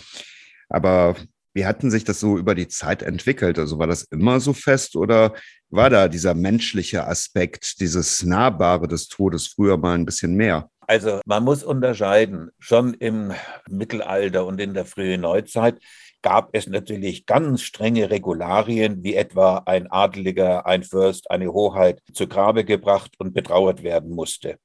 Aber 0.70 1.16
wie 1.54 1.68
hatten 1.68 1.92
sich 1.92 2.04
das 2.04 2.20
so 2.20 2.40
über 2.40 2.56
die 2.56 2.68
Zeit 2.68 3.04
entwickelt? 3.04 3.60
Also 3.60 3.78
war 3.78 3.86
das 3.86 4.06
immer 4.06 4.40
so 4.40 4.54
fest 4.54 4.96
oder 4.96 5.36
war 5.70 5.92
da 5.92 6.08
dieser 6.08 6.34
menschliche 6.34 7.06
Aspekt, 7.06 7.80
dieses 7.80 8.24
Nahbare 8.24 8.88
des 8.88 9.08
Todes 9.08 9.46
früher 9.46 9.78
mal 9.78 9.94
ein 9.94 10.06
bisschen 10.06 10.34
mehr? 10.34 10.72
Also 10.88 11.20
man 11.26 11.44
muss 11.44 11.64
unterscheiden. 11.64 12.50
Schon 12.60 12.94
im 12.94 13.34
Mittelalter 13.70 14.46
und 14.46 14.60
in 14.62 14.74
der 14.74 14.86
frühen 14.86 15.22
Neuzeit 15.22 15.80
gab 16.22 16.50
es 16.54 16.68
natürlich 16.68 17.26
ganz 17.26 17.62
strenge 17.62 18.10
Regularien, 18.10 19.04
wie 19.04 19.16
etwa 19.16 19.64
ein 19.66 19.92
Adeliger, 19.92 20.66
ein 20.66 20.84
Fürst, 20.84 21.30
eine 21.30 21.52
Hoheit 21.52 22.02
zu 22.14 22.28
Grabe 22.28 22.64
gebracht 22.64 23.12
und 23.20 23.34
betrauert 23.34 23.84
werden 23.84 24.12
musste. 24.12 24.58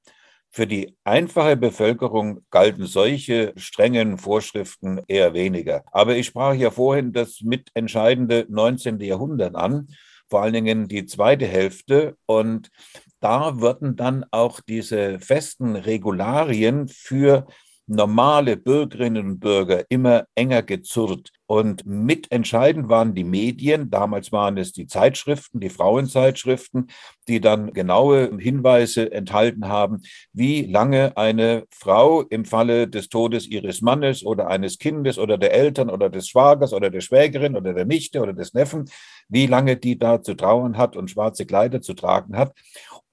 Für 0.50 0.67
die 0.67 0.97
einfache 1.02 1.57
Bevölkerung 1.57 2.45
galten 2.50 2.87
solche 2.87 3.52
strengen 3.57 4.19
Vorschriften 4.19 5.00
eher 5.09 5.35
weniger. 5.35 5.83
Aber 5.91 6.14
ich 6.14 6.26
sprach 6.26 6.55
ja 6.55 6.71
vorhin 6.71 7.12
das 7.12 7.41
mitentscheidende 7.41 8.47
19. 8.49 9.00
Jahrhundert 9.00 9.57
an, 9.57 9.88
vor 10.29 10.43
allen 10.43 10.52
Dingen 10.52 10.88
die 10.88 11.07
zweite 11.07 11.47
Hälfte. 11.47 12.17
Und 12.26 12.71
da 13.23 13.61
wurden 13.61 13.97
dann 13.97 14.25
auch 14.31 14.61
diese 14.61 15.21
festen 15.21 15.76
Regularien 15.76 16.88
für 16.88 17.47
normale 17.87 18.57
Bürgerinnen 18.57 19.26
und 19.26 19.41
Bürger 19.41 19.85
immer 19.88 20.25
enger 20.35 20.62
gezurrt. 20.62 21.31
Und 21.47 21.85
mitentscheidend 21.85 22.88
waren 22.88 23.14
die 23.14 23.25
Medien. 23.25 23.91
Damals 23.91 24.33
waren 24.33 24.57
es 24.57 24.73
die 24.73 24.87
Zeitschriften, 24.87 25.61
die 25.61 25.69
Frauenzeitschriften, 25.69 26.88
die 27.29 27.41
dann 27.41 27.73
genaue 27.73 28.37
Hinweise 28.38 29.12
enthalten 29.12 29.69
haben, 29.69 30.02
wie 30.33 30.62
lange 30.62 31.17
eine 31.17 31.64
Frau 31.71 32.23
im 32.23 32.45
Falle 32.45 32.88
des 32.88 33.09
Todes 33.09 33.47
ihres 33.47 33.83
Mannes 33.83 34.25
oder 34.25 34.49
eines 34.49 34.79
Kindes 34.79 35.19
oder 35.19 35.37
der 35.37 35.52
Eltern 35.52 35.91
oder 35.91 36.09
des 36.09 36.29
Schwagers 36.29 36.73
oder 36.73 36.88
der 36.88 37.02
Schwägerin 37.02 37.57
oder 37.57 37.75
der 37.75 37.85
Nichte 37.85 38.21
oder 38.21 38.33
des 38.33 38.55
Neffen, 38.55 38.88
wie 39.29 39.47
lange 39.47 39.76
die 39.76 39.99
da 39.99 40.23
zu 40.23 40.35
trauern 40.35 40.79
hat 40.79 40.97
und 40.97 41.11
schwarze 41.11 41.45
Kleider 41.45 41.83
zu 41.83 41.95
tragen 41.95 42.37
hat 42.37 42.55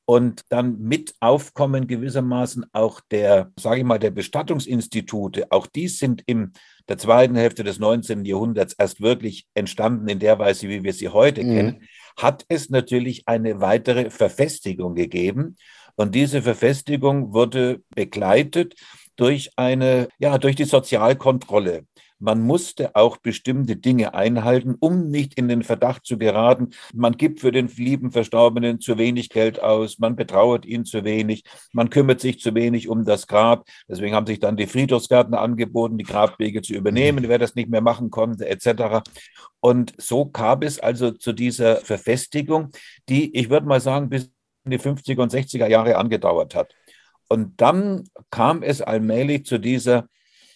und 0.09 0.41
dann 0.49 0.79
mit 0.79 1.13
Aufkommen 1.19 1.85
gewissermaßen 1.85 2.65
auch 2.73 2.99
der, 3.11 3.51
sage 3.59 3.81
ich 3.81 3.85
mal, 3.85 3.99
der 3.99 4.09
Bestattungsinstitute, 4.09 5.51
auch 5.51 5.67
die 5.67 5.87
sind 5.87 6.23
in 6.25 6.53
der 6.87 6.97
zweiten 6.97 7.35
Hälfte 7.35 7.63
des 7.63 7.77
19. 7.77 8.25
Jahrhunderts 8.25 8.73
erst 8.73 9.01
wirklich 9.01 9.45
entstanden 9.53 10.07
in 10.07 10.17
der 10.17 10.39
Weise, 10.39 10.67
wie 10.67 10.81
wir 10.81 10.93
sie 10.93 11.09
heute 11.09 11.43
mhm. 11.43 11.53
kennen, 11.53 11.83
hat 12.17 12.43
es 12.49 12.71
natürlich 12.71 13.27
eine 13.27 13.61
weitere 13.61 14.09
Verfestigung 14.09 14.95
gegeben. 14.95 15.57
Und 15.95 16.15
diese 16.15 16.41
Verfestigung 16.41 17.31
wurde 17.31 17.83
begleitet 17.93 18.73
durch 19.15 19.51
eine, 19.57 20.07
ja, 20.17 20.39
durch 20.39 20.55
die 20.55 20.65
Sozialkontrolle 20.65 21.85
man 22.19 22.41
musste 22.41 22.95
auch 22.95 23.17
bestimmte 23.17 23.75
Dinge 23.75 24.13
einhalten, 24.13 24.75
um 24.79 25.09
nicht 25.09 25.35
in 25.35 25.47
den 25.47 25.63
Verdacht 25.63 26.05
zu 26.05 26.17
geraten, 26.17 26.69
man 26.93 27.17
gibt 27.17 27.39
für 27.39 27.51
den 27.51 27.67
lieben 27.67 28.11
Verstorbenen 28.11 28.79
zu 28.79 28.97
wenig 28.97 29.29
Geld 29.29 29.61
aus, 29.61 29.99
man 29.99 30.15
betrauert 30.15 30.65
ihn 30.65 30.85
zu 30.85 31.03
wenig, 31.03 31.43
man 31.73 31.89
kümmert 31.89 32.19
sich 32.19 32.39
zu 32.39 32.53
wenig 32.53 32.89
um 32.89 33.05
das 33.05 33.27
Grab. 33.27 33.65
Deswegen 33.87 34.15
haben 34.15 34.27
sich 34.27 34.39
dann 34.39 34.57
die 34.57 34.67
Friedhofsgärtner 34.67 35.39
angeboten, 35.39 35.97
die 35.97 36.03
Grabwege 36.03 36.61
zu 36.61 36.73
übernehmen, 36.73 37.27
wer 37.27 37.39
das 37.39 37.55
nicht 37.55 37.69
mehr 37.69 37.81
machen 37.81 38.09
konnte, 38.09 38.47
etc. 38.47 39.01
Und 39.59 39.93
so 39.97 40.25
kam 40.25 40.61
es 40.61 40.79
also 40.79 41.11
zu 41.11 41.33
dieser 41.33 41.77
Verfestigung, 41.77 42.69
die, 43.07 43.35
ich 43.35 43.49
würde 43.49 43.67
mal 43.67 43.81
sagen, 43.81 44.09
bis 44.09 44.31
in 44.65 44.71
die 44.71 44.79
50er 44.79 45.21
und 45.21 45.33
60er 45.33 45.67
Jahre 45.67 45.97
angedauert 45.97 46.53
hat. 46.53 46.75
Und 47.29 47.61
dann 47.61 48.03
kam 48.29 48.63
es 48.63 48.81
allmählich 48.81 49.45
zu 49.45 49.59
dieser 49.59 50.07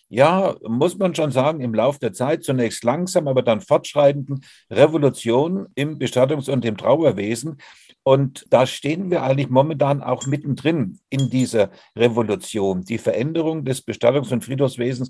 ja, 0.10 0.56
muss 0.68 0.98
man 0.98 1.16
schon 1.16 1.32
sagen, 1.32 1.62
im 1.62 1.74
Laufe 1.74 2.00
der 2.00 2.14
Zeit 2.14 2.44
zunächst 2.44 2.84
langsam, 2.84 3.28
aber 3.28 3.42
dann 3.42 3.62
fortschreitenden 3.62 4.44
Revolution 4.70 5.68
im 5.76 5.98
Bestattungs- 5.98 6.52
und 6.52 6.66
im 6.66 6.78
Trauerwesen. 6.78 7.58
Und 8.04 8.46
da 8.50 8.68
stehen 8.68 9.10
wir 9.10 9.24
eigentlich 9.24 9.50
momentan 9.50 10.04
auch 10.04 10.28
mittendrin 10.28 11.00
in 11.10 11.30
dieser 11.30 11.72
Revolution. 11.96 12.84
Die 12.84 12.98
Veränderung 12.98 13.64
des 13.64 13.82
Bestattungs- 13.82 14.32
und 14.34 14.44
Friedhofswesens 14.44 15.10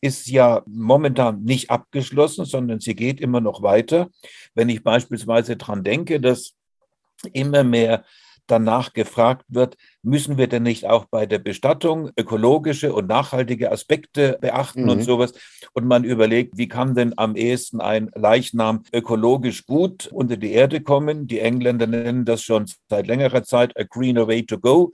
ist 0.00 0.28
ja 0.28 0.62
momentan 0.66 1.42
nicht 1.42 1.70
abgeschlossen, 1.70 2.44
sondern 2.44 2.80
sie 2.80 2.94
geht 2.94 3.20
immer 3.20 3.40
noch 3.40 3.62
weiter. 3.62 4.10
Wenn 4.54 4.68
ich 4.68 4.84
beispielsweise 4.84 5.56
daran 5.56 5.84
denke, 5.84 6.20
dass 6.20 6.54
immer 7.32 7.64
mehr 7.64 8.04
danach 8.46 8.92
gefragt 8.92 9.46
wird, 9.48 9.76
müssen 10.04 10.38
wir 10.38 10.46
denn 10.46 10.62
nicht 10.62 10.86
auch 10.86 11.06
bei 11.06 11.26
der 11.26 11.38
Bestattung 11.38 12.10
ökologische 12.16 12.92
und 12.92 13.08
nachhaltige 13.08 13.72
Aspekte 13.72 14.38
beachten 14.40 14.84
mhm. 14.84 14.90
und 14.90 15.02
sowas? 15.02 15.32
Und 15.72 15.86
man 15.86 16.04
überlegt, 16.04 16.56
wie 16.56 16.68
kann 16.68 16.94
denn 16.94 17.14
am 17.16 17.34
ehesten 17.34 17.80
ein 17.80 18.10
Leichnam 18.14 18.82
ökologisch 18.92 19.66
gut 19.66 20.06
unter 20.12 20.36
die 20.36 20.52
Erde 20.52 20.80
kommen? 20.80 21.26
Die 21.26 21.40
Engländer 21.40 21.86
nennen 21.86 22.24
das 22.24 22.42
schon 22.42 22.66
seit 22.88 23.06
längerer 23.06 23.42
Zeit 23.42 23.76
a 23.78 23.82
greener 23.82 24.28
way 24.28 24.44
to 24.44 24.58
go. 24.58 24.92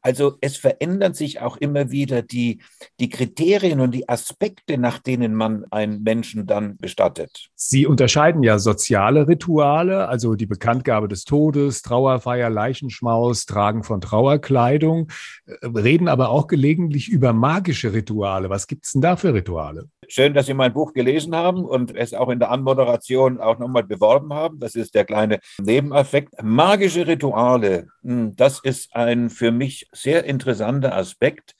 Also 0.00 0.36
es 0.40 0.56
verändern 0.56 1.14
sich 1.14 1.40
auch 1.40 1.56
immer 1.56 1.90
wieder 1.90 2.22
die, 2.22 2.62
die 3.00 3.08
Kriterien 3.08 3.80
und 3.80 3.92
die 3.92 4.08
Aspekte, 4.08 4.78
nach 4.78 4.98
denen 4.98 5.34
man 5.34 5.64
einen 5.70 6.02
Menschen 6.02 6.46
dann 6.46 6.76
bestattet. 6.78 7.48
Sie 7.54 7.86
unterscheiden 7.86 8.42
ja 8.42 8.58
soziale 8.58 9.28
Rituale, 9.28 10.08
also 10.08 10.34
die 10.34 10.46
Bekanntgabe 10.46 11.08
des 11.08 11.24
Todes, 11.24 11.82
Trauerfeier, 11.82 12.48
Leichenschmaus, 12.48 13.44
Tragen 13.46 13.82
von 13.82 14.00
Trauerkleidern. 14.00 14.51
Kleidung, 14.52 15.08
äh, 15.46 15.66
reden 15.66 16.08
aber 16.08 16.28
auch 16.28 16.46
gelegentlich 16.46 17.08
über 17.08 17.32
magische 17.32 17.94
Rituale. 17.94 18.50
Was 18.50 18.66
gibt 18.66 18.84
es 18.84 18.92
denn 18.92 19.00
da 19.00 19.16
für 19.16 19.32
Rituale? 19.32 19.88
Schön, 20.08 20.34
dass 20.34 20.44
Sie 20.44 20.52
mein 20.52 20.74
Buch 20.74 20.92
gelesen 20.92 21.34
haben 21.34 21.64
und 21.64 21.96
es 21.96 22.12
auch 22.12 22.28
in 22.28 22.38
der 22.38 22.50
Anmoderation 22.50 23.40
auch 23.40 23.58
nochmal 23.58 23.84
beworben 23.84 24.34
haben. 24.34 24.58
Das 24.58 24.74
ist 24.74 24.94
der 24.94 25.06
kleine 25.06 25.40
Nebeneffekt. 25.58 26.34
Magische 26.42 27.06
Rituale, 27.06 27.86
hm, 28.02 28.36
das 28.36 28.60
ist 28.62 28.94
ein 28.94 29.30
für 29.30 29.52
mich 29.52 29.88
sehr 29.92 30.24
interessanter 30.24 30.94
Aspekt 30.94 31.54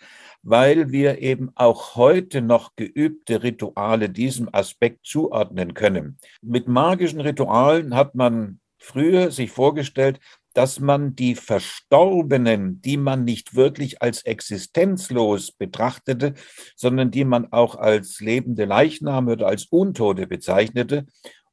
weil 0.44 0.90
wir 0.90 1.20
eben 1.22 1.52
auch 1.54 1.94
heute 1.94 2.42
noch 2.42 2.74
geübte 2.74 3.44
Rituale 3.44 4.10
diesem 4.10 4.48
Aspekt 4.52 5.06
zuordnen 5.06 5.72
können. 5.72 6.18
Mit 6.40 6.66
magischen 6.66 7.20
Ritualen 7.20 7.94
hat 7.94 8.16
man 8.16 8.58
früher 8.76 9.30
sich 9.30 9.52
vorgestellt, 9.52 10.18
dass 10.54 10.80
man 10.80 11.14
die 11.14 11.34
Verstorbenen, 11.34 12.80
die 12.82 12.96
man 12.96 13.24
nicht 13.24 13.54
wirklich 13.54 14.02
als 14.02 14.22
existenzlos 14.22 15.52
betrachtete, 15.52 16.34
sondern 16.76 17.10
die 17.10 17.24
man 17.24 17.52
auch 17.52 17.76
als 17.76 18.20
lebende 18.20 18.64
Leichname 18.64 19.32
oder 19.32 19.46
als 19.46 19.66
Untote 19.66 20.26
bezeichnete 20.26 21.06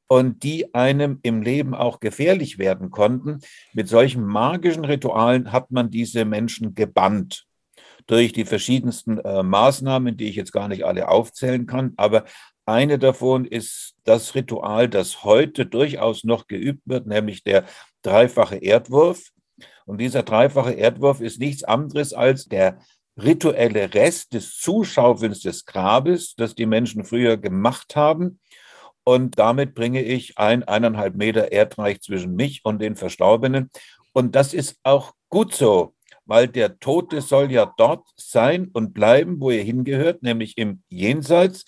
und 0.08 0.44
die 0.44 0.74
einem 0.74 1.20
im 1.22 1.42
Leben 1.42 1.76
auch 1.76 2.00
gefährlich 2.00 2.58
werden 2.58 2.90
konnten. 2.90 3.40
Mit 3.74 3.88
solchen 3.88 4.26
magischen 4.26 4.84
Ritualen 4.84 5.52
hat 5.52 5.72
man 5.72 5.92
diese 5.92 6.26
Menschen 6.26 6.74
gebannt 6.74 7.46
durch 8.08 8.34
die 8.34 8.46
verschiedensten 8.46 9.20
äh, 9.20 9.44
Maßnahmen, 9.44 10.18
die 10.18 10.30
ich 10.30 10.36
jetzt 10.36 10.52
gar 10.52 10.68
nicht 10.68 10.84
alle 10.84 11.10
aufzählen 11.10 11.68
kann. 11.68 11.94
Aber 11.98 12.26
eine 12.70 13.00
davon 13.00 13.46
ist 13.46 13.96
das 14.04 14.36
Ritual, 14.36 14.88
das 14.88 15.24
heute 15.24 15.66
durchaus 15.66 16.24
noch 16.24 16.48
geübt 16.48 16.84
wird, 16.86 17.08
nämlich 17.08 17.44
der 17.44 17.66
dreifache 18.04 18.58
Erdwurf. 18.58 19.32
Und 19.86 20.00
dieser 20.00 20.24
dreifache 20.24 20.74
Erdwurf 20.74 21.20
ist 21.20 21.40
nichts 21.40 21.64
anderes 21.64 22.14
als 22.14 22.46
der 22.46 22.80
rituelle 23.22 23.94
Rest 23.94 24.34
des 24.34 24.56
Zuschaufelns 24.58 25.42
des 25.42 25.66
Grabes, 25.66 26.36
das 26.36 26.56
die 26.56 26.68
Menschen 26.68 27.04
früher 27.04 27.38
gemacht 27.38 27.96
haben. 27.96 28.40
Und 29.04 29.40
damit 29.40 29.74
bringe 29.74 30.04
ich 30.04 30.38
ein, 30.38 30.64
eineinhalb 30.64 31.16
Meter 31.16 31.52
Erdreich 31.52 32.02
zwischen 32.02 32.36
mich 32.36 32.62
und 32.64 32.80
den 32.80 32.96
Verstorbenen. 32.96 33.72
Und 34.14 34.36
das 34.36 34.54
ist 34.54 34.78
auch 34.84 35.14
gut 35.30 35.54
so, 35.54 35.96
weil 36.26 36.48
der 36.48 36.80
Tote 36.80 37.22
soll 37.22 37.52
ja 37.52 37.74
dort 37.78 38.08
sein 38.16 38.70
und 38.72 38.94
bleiben, 38.94 39.40
wo 39.40 39.50
er 39.50 39.64
hingehört, 39.64 40.22
nämlich 40.22 40.58
im 40.58 40.84
Jenseits 40.90 41.66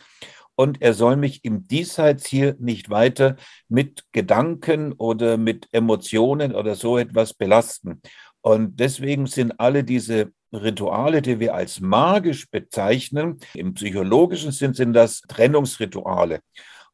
und 0.61 0.79
er 0.79 0.93
soll 0.93 1.15
mich 1.15 1.43
im 1.43 1.67
Diesseits 1.67 2.27
hier 2.27 2.55
nicht 2.59 2.91
weiter 2.91 3.35
mit 3.67 4.03
Gedanken 4.11 4.93
oder 4.93 5.37
mit 5.37 5.67
Emotionen 5.71 6.53
oder 6.53 6.75
so 6.75 6.99
etwas 6.99 7.33
belasten. 7.33 7.99
Und 8.41 8.79
deswegen 8.79 9.25
sind 9.25 9.59
alle 9.59 9.83
diese 9.83 10.31
Rituale, 10.53 11.23
die 11.23 11.39
wir 11.39 11.55
als 11.55 11.79
magisch 11.79 12.47
bezeichnen, 12.51 13.39
im 13.55 13.73
psychologischen 13.73 14.51
Sinn 14.51 14.75
sind 14.75 14.93
das 14.93 15.21
Trennungsrituale. 15.21 16.41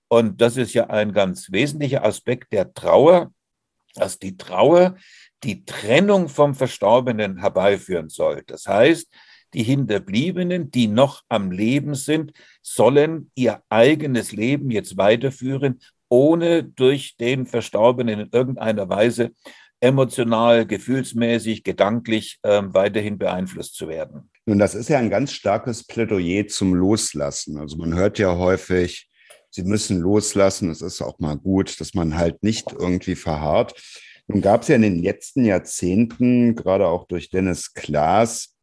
Und 0.07 0.39
das 0.39 0.55
ist 0.55 0.73
ja 0.73 0.87
ein 0.89 1.11
ganz 1.11 1.51
wesentlicher 1.51 2.05
Aspekt 2.05 2.53
der 2.53 2.73
Trauer, 2.73 3.33
dass 3.95 4.17
die 4.17 4.37
Trauer 4.37 4.95
die 5.43 5.65
Trennung 5.65 6.29
vom 6.29 6.55
Verstorbenen 6.55 7.39
herbeiführen 7.39 8.07
soll. 8.07 8.43
Das 8.47 8.65
heißt, 8.65 9.09
die 9.53 9.63
Hinterbliebenen, 9.63 10.71
die 10.71 10.87
noch 10.87 11.23
am 11.29 11.51
Leben 11.51 11.95
sind, 11.95 12.33
sollen 12.61 13.31
ihr 13.35 13.61
eigenes 13.69 14.31
Leben 14.31 14.71
jetzt 14.71 14.97
weiterführen, 14.97 15.79
ohne 16.09 16.63
durch 16.63 17.15
den 17.17 17.45
Verstorbenen 17.45 18.19
in 18.19 18.29
irgendeiner 18.31 18.89
Weise 18.89 19.31
emotional, 19.79 20.65
gefühlsmäßig, 20.65 21.63
gedanklich 21.63 22.39
äh, 22.43 22.61
weiterhin 22.65 23.17
beeinflusst 23.17 23.75
zu 23.75 23.87
werden. 23.87 24.31
Nun, 24.45 24.59
das 24.59 24.75
ist 24.75 24.89
ja 24.89 24.97
ein 24.97 25.09
ganz 25.09 25.33
starkes 25.33 25.85
Plädoyer 25.85 26.47
zum 26.47 26.73
Loslassen. 26.73 27.57
Also 27.57 27.77
man 27.77 27.93
hört 27.93 28.17
ja 28.17 28.35
häufig, 28.37 29.09
sie 29.49 29.63
müssen 29.63 29.99
loslassen. 29.99 30.69
Es 30.71 30.81
ist 30.81 31.01
auch 31.01 31.19
mal 31.19 31.37
gut, 31.37 31.79
dass 31.79 31.93
man 31.93 32.17
halt 32.17 32.43
nicht 32.43 32.71
irgendwie 32.71 33.15
verharrt. 33.15 33.79
Nun 34.27 34.41
gab 34.41 34.63
es 34.63 34.67
ja 34.67 34.75
in 34.75 34.81
den 34.81 35.01
letzten 35.01 35.45
Jahrzehnten, 35.45 36.55
gerade 36.55 36.87
auch 36.87 37.07
durch 37.07 37.29
Dennis 37.29 37.73
Klaas, 37.73 38.55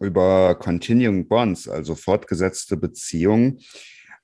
über 0.00 0.54
Continuing 0.56 1.28
Bonds, 1.28 1.68
also 1.68 1.94
fortgesetzte 1.94 2.76
Beziehungen, 2.76 3.60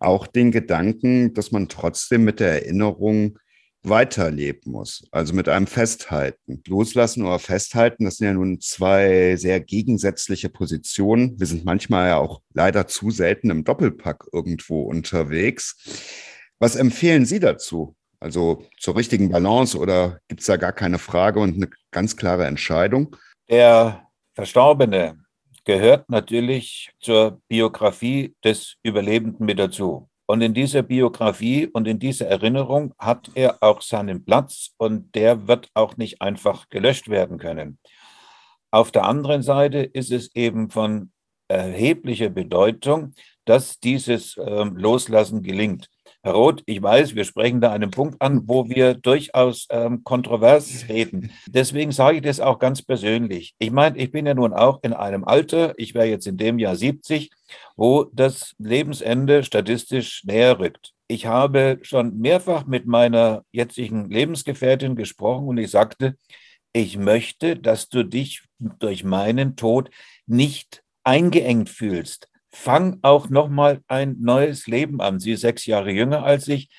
auch 0.01 0.27
den 0.27 0.51
Gedanken, 0.51 1.35
dass 1.35 1.53
man 1.53 1.69
trotzdem 1.69 2.25
mit 2.25 2.41
der 2.41 2.65
Erinnerung 2.65 3.39
weiterleben 3.85 4.73
muss, 4.73 5.07
also 5.11 5.35
mit 5.35 5.49
einem 5.49 5.67
Festhalten. 5.67 6.63
Loslassen 6.67 7.23
oder 7.23 7.39
Festhalten, 7.39 8.05
das 8.05 8.17
sind 8.17 8.27
ja 8.27 8.33
nun 8.33 8.61
zwei 8.61 9.37
sehr 9.37 9.61
gegensätzliche 9.61 10.49
Positionen. 10.49 11.39
Wir 11.39 11.47
sind 11.47 11.65
manchmal 11.65 12.09
ja 12.09 12.17
auch 12.17 12.41
leider 12.55 12.87
zu 12.87 13.11
selten 13.11 13.51
im 13.51 13.65
Doppelpack 13.65 14.25
irgendwo 14.33 14.83
unterwegs. 14.83 15.77
Was 16.59 16.77
empfehlen 16.77 17.27
Sie 17.27 17.41
dazu? 17.41 17.95
Also 18.21 18.65
zur 18.79 18.97
richtigen 18.97 19.29
Balance 19.29 19.77
oder 19.77 20.19
gibt 20.29 20.41
es 20.41 20.47
da 20.47 20.57
gar 20.57 20.73
keine 20.73 20.99
Frage 20.99 21.41
und 21.41 21.57
eine 21.57 21.69
ganz 21.91 22.17
klare 22.17 22.47
Entscheidung? 22.47 23.17
Der 23.51 24.09
Verstorbene 24.35 25.24
gehört 25.65 26.09
natürlich 26.11 26.93
zur 27.01 27.41
Biografie 27.49 28.35
des 28.45 28.77
Überlebenden 28.83 29.47
mit 29.47 29.59
dazu. 29.59 30.09
Und 30.27 30.41
in 30.41 30.55
dieser 30.55 30.83
Biografie 30.83 31.67
und 31.67 31.87
in 31.87 31.99
dieser 31.99 32.27
Erinnerung 32.27 32.95
hat 32.99 33.31
er 33.35 33.63
auch 33.63 33.83
seinen 33.83 34.25
Platz 34.25 34.71
und 34.79 35.15
der 35.15 35.49
wird 35.49 35.69
auch 35.75 35.97
nicht 35.97 36.23
einfach 36.23 36.69
gelöscht 36.71 37.09
werden 37.09 37.39
können. 37.39 37.79
Auf 38.71 38.91
der 38.91 39.05
anderen 39.05 39.43
Seite 39.43 39.79
ist 39.79 40.11
es 40.11 40.35
eben 40.35 40.71
von 40.71 41.13
erheblicher 41.49 42.31
Bedeutung, 42.31 43.15
dass 43.45 43.79
dieses 43.79 44.37
äh, 44.39 44.65
Loslassen 44.65 45.43
gelingt. 45.43 45.91
Herr 46.25 46.33
Roth, 46.33 46.63
ich 46.65 46.83
weiß, 46.83 47.15
wir 47.15 47.25
sprechen 47.25 47.61
da 47.61 47.71
einen 47.71 47.91
Punkt 47.91 48.23
an, 48.23 48.49
wo 48.49 48.67
wir 48.67 48.95
durchaus 48.95 49.67
ähm, 49.69 50.05
kontrovers 50.05 50.89
reden. 50.89 51.31
Deswegen 51.47 51.93
sage 51.93 52.17
ich 52.17 52.23
das 52.23 52.41
auch 52.41 52.59
ganz 52.59 52.81
persönlich. 52.81 53.55
Ich 53.59 53.71
meine, 53.71 53.99
ich 53.99 54.11
bin 54.11 54.25
ja 54.25 54.33
nun 54.33 54.55
auch 54.55 54.79
in 54.83 54.95
einem 54.95 55.25
Alter, 55.25 55.75
ich 55.77 55.93
wäre 55.93 56.07
jetzt 56.07 56.27
in 56.27 56.39
dem 56.39 56.59
Jahr 56.59 56.77
70, 56.77 57.31
wo 57.77 58.05
das 58.05 58.55
Lebensende 58.57 59.45
statistisch 59.45 60.25
näher 60.25 60.59
rückt. 60.59 60.95
Ich 61.09 61.27
habe 61.27 61.81
schon 61.83 62.19
mehrfach 62.19 62.65
mit 62.65 62.87
meiner 62.87 63.45
jetzigen 63.53 64.09
Lebensgefährtin 64.09 64.97
gesprochen 64.97 65.47
und 65.47 65.59
ich 65.59 65.71
sagte, 65.71 66.17
ich 66.73 66.97
möchte, 66.97 67.57
dass 67.57 67.91
du 67.91 68.03
dich 68.03 68.45
durch 68.59 69.05
meinen 69.05 69.57
Tod 69.57 69.91
nicht 70.27 70.83
eingeengt 71.03 71.69
fühlst 71.69 72.31
fang 72.55 72.99
auch 73.03 73.29
noch 73.29 73.49
mal 73.49 73.81
ein 73.89 74.17
neues 74.21 74.67
Leben 74.67 75.01
an. 75.01 75.19
Sie 75.19 75.33
ist 75.33 75.41
sechs 75.41 75.67
Jahre 75.67 75.91
jünger 75.91 76.25
als 76.25 76.49
ich. 76.49 76.71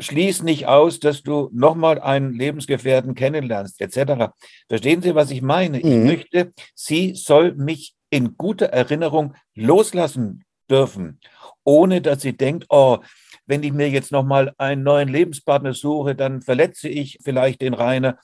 Schließ 0.00 0.42
nicht 0.42 0.66
aus, 0.66 0.98
dass 0.98 1.22
du 1.22 1.50
noch 1.52 1.74
mal 1.74 2.00
einen 2.00 2.32
Lebensgefährten 2.32 3.14
kennenlernst, 3.14 3.80
etc. 3.80 4.32
Verstehen 4.68 5.02
Sie, 5.02 5.14
was 5.14 5.30
ich 5.30 5.42
meine? 5.42 5.78
Mhm. 5.78 5.84
Ich 5.84 6.04
möchte, 6.04 6.52
sie 6.74 7.14
soll 7.14 7.54
mich 7.54 7.94
in 8.08 8.36
guter 8.36 8.66
Erinnerung 8.66 9.34
loslassen 9.54 10.44
dürfen, 10.68 11.20
ohne 11.64 12.00
dass 12.00 12.22
sie 12.22 12.36
denkt, 12.36 12.66
oh, 12.70 12.98
wenn 13.46 13.62
ich 13.62 13.72
mir 13.72 13.90
jetzt 13.90 14.12
noch 14.12 14.24
mal 14.24 14.52
einen 14.58 14.82
neuen 14.82 15.08
Lebenspartner 15.08 15.74
suche, 15.74 16.14
dann 16.14 16.40
verletze 16.40 16.88
ich 16.88 17.18
vielleicht 17.22 17.60
den 17.60 17.74
Rainer 17.74 18.18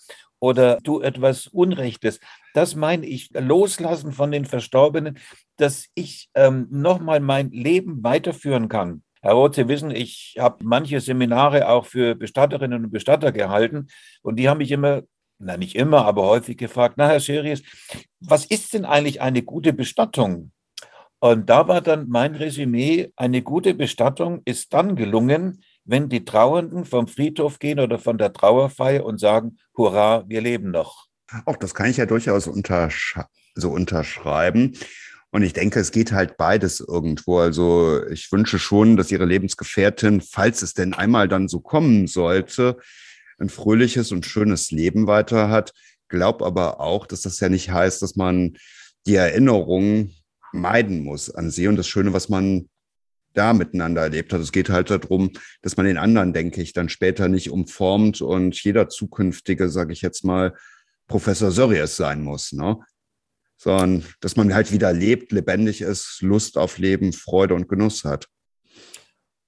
oder 0.46 0.78
tu 0.78 1.00
etwas 1.00 1.48
Unrechtes. 1.48 2.20
Das 2.54 2.76
meine 2.76 3.04
ich, 3.04 3.30
loslassen 3.32 4.12
von 4.12 4.30
den 4.30 4.44
Verstorbenen, 4.44 5.18
dass 5.56 5.86
ich 5.94 6.28
ähm, 6.34 6.68
nochmal 6.70 7.18
mein 7.18 7.50
Leben 7.50 8.04
weiterführen 8.04 8.68
kann. 8.68 9.02
Herr 9.22 9.32
Roth, 9.32 9.56
Sie 9.56 9.66
wissen, 9.66 9.90
ich 9.90 10.36
habe 10.38 10.58
manche 10.62 11.00
Seminare 11.00 11.68
auch 11.68 11.86
für 11.86 12.14
Bestatterinnen 12.14 12.84
und 12.84 12.92
Bestatter 12.92 13.32
gehalten 13.32 13.88
und 14.22 14.36
die 14.36 14.48
haben 14.48 14.58
mich 14.58 14.70
immer, 14.70 15.02
na 15.40 15.56
nicht 15.56 15.74
immer, 15.74 16.04
aber 16.04 16.22
häufig 16.22 16.56
gefragt, 16.56 16.94
na 16.96 17.08
Herr 17.08 17.18
Scheries, 17.18 17.64
was 18.20 18.44
ist 18.44 18.72
denn 18.72 18.84
eigentlich 18.84 19.20
eine 19.20 19.42
gute 19.42 19.72
Bestattung? 19.72 20.52
Und 21.18 21.50
da 21.50 21.66
war 21.66 21.80
dann 21.80 22.08
mein 22.08 22.36
Resümee, 22.36 23.10
eine 23.16 23.42
gute 23.42 23.74
Bestattung 23.74 24.42
ist 24.44 24.72
dann 24.72 24.94
gelungen, 24.94 25.62
wenn 25.86 26.08
die 26.08 26.24
Trauernden 26.24 26.84
vom 26.84 27.06
Friedhof 27.06 27.58
gehen 27.58 27.80
oder 27.80 27.98
von 27.98 28.18
der 28.18 28.32
Trauerfeier 28.32 29.04
und 29.04 29.18
sagen, 29.18 29.58
hurra, 29.76 30.24
wir 30.26 30.40
leben 30.40 30.70
noch. 30.70 31.06
Auch 31.44 31.56
das 31.56 31.74
kann 31.74 31.90
ich 31.90 31.96
ja 31.96 32.06
durchaus 32.06 32.46
untersch 32.46 33.18
so 33.56 33.70
unterschreiben. 33.70 34.76
Und 35.30 35.42
ich 35.42 35.52
denke, 35.52 35.80
es 35.80 35.90
geht 35.90 36.12
halt 36.12 36.36
beides 36.36 36.80
irgendwo. 36.80 37.38
Also 37.38 38.06
ich 38.08 38.30
wünsche 38.30 38.58
schon, 38.58 38.96
dass 38.96 39.10
Ihre 39.10 39.24
Lebensgefährtin, 39.24 40.20
falls 40.20 40.62
es 40.62 40.74
denn 40.74 40.94
einmal 40.94 41.28
dann 41.28 41.48
so 41.48 41.60
kommen 41.60 42.06
sollte, 42.06 42.78
ein 43.38 43.48
fröhliches 43.48 44.12
und 44.12 44.24
schönes 44.24 44.70
Leben 44.70 45.06
weiter 45.06 45.50
hat. 45.50 45.72
Glaub 46.08 46.42
aber 46.42 46.80
auch, 46.80 47.06
dass 47.06 47.22
das 47.22 47.40
ja 47.40 47.48
nicht 47.48 47.70
heißt, 47.70 48.00
dass 48.02 48.16
man 48.16 48.56
die 49.06 49.16
Erinnerung 49.16 50.10
meiden 50.52 51.02
muss 51.02 51.34
an 51.34 51.50
sie 51.50 51.68
und 51.68 51.76
das 51.76 51.88
Schöne, 51.88 52.12
was 52.12 52.28
man 52.28 52.68
da 53.36 53.52
miteinander 53.52 54.02
erlebt 54.02 54.32
hat. 54.32 54.40
Es 54.40 54.52
geht 54.52 54.70
halt 54.70 54.90
darum, 54.90 55.32
dass 55.62 55.76
man 55.76 55.86
den 55.86 55.98
anderen, 55.98 56.32
denke 56.32 56.62
ich, 56.62 56.72
dann 56.72 56.88
später 56.88 57.28
nicht 57.28 57.50
umformt 57.50 58.20
und 58.22 58.62
jeder 58.62 58.88
zukünftige, 58.88 59.68
sage 59.68 59.92
ich 59.92 60.02
jetzt 60.02 60.24
mal, 60.24 60.54
Professor 61.06 61.50
Sörries 61.50 61.96
sein 61.96 62.22
muss, 62.22 62.52
ne? 62.52 62.78
sondern 63.56 64.04
dass 64.20 64.36
man 64.36 64.52
halt 64.52 64.72
wieder 64.72 64.92
lebt, 64.92 65.32
lebendig 65.32 65.80
ist, 65.80 66.20
Lust 66.20 66.58
auf 66.58 66.78
Leben, 66.78 67.12
Freude 67.12 67.54
und 67.54 67.68
Genuss 67.68 68.04
hat. 68.04 68.26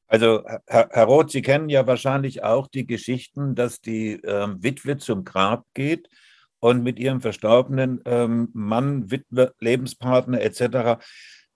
Also, 0.06 0.42
Herr, 0.66 0.88
Herr 0.90 1.04
Roth, 1.04 1.30
Sie 1.30 1.42
kennen 1.42 1.68
ja 1.68 1.86
wahrscheinlich 1.86 2.42
auch 2.42 2.68
die 2.68 2.86
Geschichten, 2.86 3.54
dass 3.54 3.80
die 3.80 4.12
ähm, 4.24 4.62
Witwe 4.62 4.96
zum 4.96 5.24
Grab 5.24 5.66
geht 5.74 6.08
und 6.60 6.82
mit 6.82 6.98
ihrem 6.98 7.20
verstorbenen 7.20 8.00
ähm, 8.06 8.48
Mann, 8.54 9.10
Witwe, 9.10 9.52
Lebenspartner 9.60 10.40
etc 10.40 10.98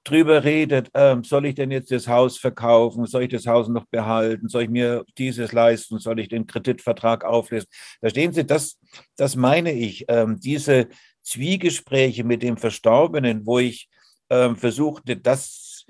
drüber 0.04 0.44
redet, 0.44 0.90
ähm, 0.94 1.24
soll 1.24 1.46
ich 1.46 1.54
denn 1.54 1.70
jetzt 1.70 1.90
das 1.90 2.08
Haus 2.08 2.38
verkaufen, 2.38 3.06
soll 3.06 3.24
ich 3.24 3.30
das 3.30 3.46
Haus 3.46 3.68
noch 3.68 3.86
behalten, 3.86 4.48
soll 4.48 4.64
ich 4.64 4.70
mir 4.70 5.04
dieses 5.18 5.52
leisten, 5.52 5.98
soll 5.98 6.18
ich 6.20 6.28
den 6.28 6.46
Kreditvertrag 6.46 7.24
auflösen. 7.24 7.68
Verstehen 8.00 8.32
Sie, 8.32 8.44
das, 8.44 8.78
das 9.16 9.36
meine 9.36 9.72
ich, 9.72 10.04
ähm, 10.08 10.38
diese 10.40 10.88
Zwiegespräche 11.22 12.24
mit 12.24 12.42
dem 12.42 12.56
Verstorbenen, 12.56 13.46
wo 13.46 13.58
ich 13.58 13.88
ähm, 14.30 14.56
versuchte, 14.56 15.16
das, 15.16 15.86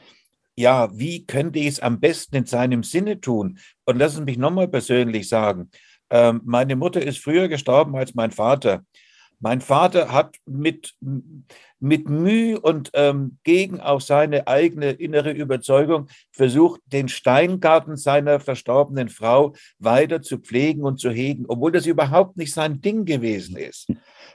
ja, 0.57 0.91
wie 0.99 1.25
könnte 1.25 1.59
ich 1.59 1.67
es 1.67 1.81
am 1.81 2.01
besten 2.01 2.37
in 2.37 2.47
seinem 2.47 2.83
Sinne 2.83 3.21
tun? 3.21 3.59
Und 3.85 3.99
lassen 3.99 4.19
Sie 4.19 4.25
mich 4.25 4.39
nochmal 4.39 4.69
persönlich 4.69 5.29
sagen, 5.29 5.71
ähm, 6.11 6.43
meine 6.45 6.77
Mutter 6.77 7.01
ist 7.01 7.19
früher 7.19 7.49
gestorben 7.49 7.97
als 7.97 8.15
mein 8.15 8.31
Vater. 8.31 8.85
Mein 9.43 9.61
Vater 9.61 10.13
hat 10.13 10.37
mit, 10.47 10.95
mit 11.81 12.09
Mühe 12.09 12.61
und 12.61 12.91
ähm, 12.95 13.39
gegen 13.43 13.81
auch 13.81 14.01
seine 14.01 14.47
eigene 14.47 14.93
innere 14.93 15.33
Überzeugung 15.33 16.07
versucht, 16.31 16.81
den 16.87 17.09
Steingarten 17.09 17.97
seiner 17.97 18.39
verstorbenen 18.39 19.09
Frau 19.09 19.55
weiter 19.81 20.23
zu 20.23 20.39
pflegen 20.39 20.85
und 20.85 21.01
zu 21.01 21.11
hegen, 21.11 21.47
obwohl 21.49 21.73
das 21.73 21.87
überhaupt 21.87 22.37
nicht 22.37 22.55
sein 22.55 22.81
Ding 22.81 23.05
gewesen 23.05 23.57
ist. 23.57 23.89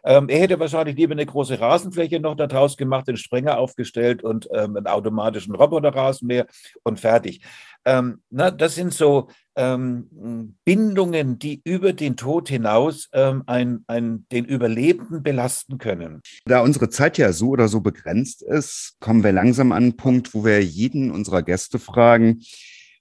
Ähm, 0.03 0.27
er 0.27 0.39
hätte 0.39 0.59
wahrscheinlich 0.59 0.97
lieber 0.97 1.13
eine 1.13 1.25
große 1.25 1.57
Rasenfläche 1.57 2.19
noch 2.19 2.35
daraus 2.35 2.75
gemacht, 2.75 3.07
den 3.07 3.15
Sprenger 3.15 3.59
aufgestellt 3.59 4.25
und 4.25 4.49
ähm, 4.51 4.75
einen 4.75 4.87
automatischen 4.87 5.55
Roboterrasenmäher 5.55 6.47
und 6.83 6.99
fertig. 6.99 7.41
Ähm, 7.88 8.21
na, 8.30 8.52
das 8.52 8.76
sind 8.76 8.93
so 8.93 9.30
ähm, 9.56 10.58
Bindungen, 10.65 11.39
die 11.39 11.62
über 11.63 11.93
den 11.93 12.17
Tod 12.17 12.50
hinaus 12.50 13.08
ähm, 13.13 13.43
ein, 13.45 13.86
ein, 13.88 14.28
den 14.30 14.43
Überlebenden 14.43 15.23
belasten 15.23 15.78
können. 15.78 16.21
Da 16.43 16.60
unsere 16.60 16.89
Zeit 16.89 17.17
ja 17.17 17.32
so 17.32 17.47
oder 17.47 17.69
so 17.69 17.80
begrenzt 17.80 18.41
ist, 18.41 18.97
kommen 19.00 19.23
wir 19.23 19.32
langsam 19.32 19.71
an 19.71 19.84
einen 19.84 19.95
Punkt, 19.95 20.34
wo 20.34 20.43
wir 20.43 20.62
jeden 20.62 21.12
unserer 21.12 21.43
Gäste 21.43 21.80
fragen, 21.80 22.41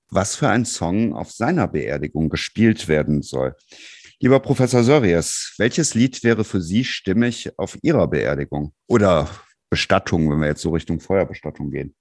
was 0.09 0.37
für 0.37 0.49
ein 0.49 0.65
Song 0.65 1.15
auf 1.15 1.33
seiner 1.33 1.67
Beerdigung 1.67 2.29
gespielt 2.29 2.87
werden 2.87 3.23
soll. 3.23 3.57
Lieber 4.21 4.39
Professor 4.39 4.85
Sörries, 4.85 5.53
welches 5.59 5.95
Lied 5.95 6.23
wäre 6.23 6.45
für 6.45 6.63
Sie 6.63 6.85
stimmig 6.85 7.59
auf 7.59 7.77
Ihrer 7.83 8.07
Beerdigung 8.07 8.73
oder 8.87 9.29
Bestattung, 9.69 10.31
wenn 10.31 10.39
wir 10.39 10.47
jetzt 10.47 10.63
so 10.63 10.71
Richtung 10.71 11.01
Feuerbestattung 11.01 11.73
gehen? 11.73 11.97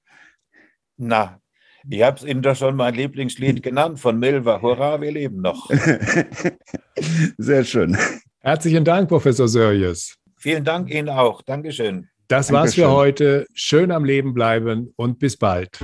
Na, 0.98 1.42
ich 1.90 2.02
habe 2.02 2.18
es 2.18 2.24
Ihnen 2.24 2.42
doch 2.42 2.56
schon 2.56 2.76
mein 2.76 2.94
Lieblingslied 2.94 3.62
genannt 3.62 4.00
von 4.00 4.18
Milva. 4.18 4.62
Hurra, 4.62 5.00
wir 5.02 5.12
leben 5.12 5.42
noch. 5.42 5.70
Sehr 7.38 7.64
schön. 7.64 7.98
Herzlichen 8.40 8.84
Dank, 8.84 9.10
Professor 9.10 9.48
Sörjes. 9.48 10.18
Vielen 10.38 10.64
Dank 10.64 10.92
Ihnen 10.92 11.10
auch. 11.10 11.42
Dankeschön. 11.42 12.08
Das 12.28 12.48
Dankeschön. 12.48 12.56
war's 12.56 12.76
für 12.76 12.92
heute. 12.92 13.46
Schön 13.54 13.92
am 13.92 14.06
Leben 14.06 14.34
bleiben 14.34 14.94
und 14.96 15.20
bis 15.20 15.38
bald. 15.38 15.80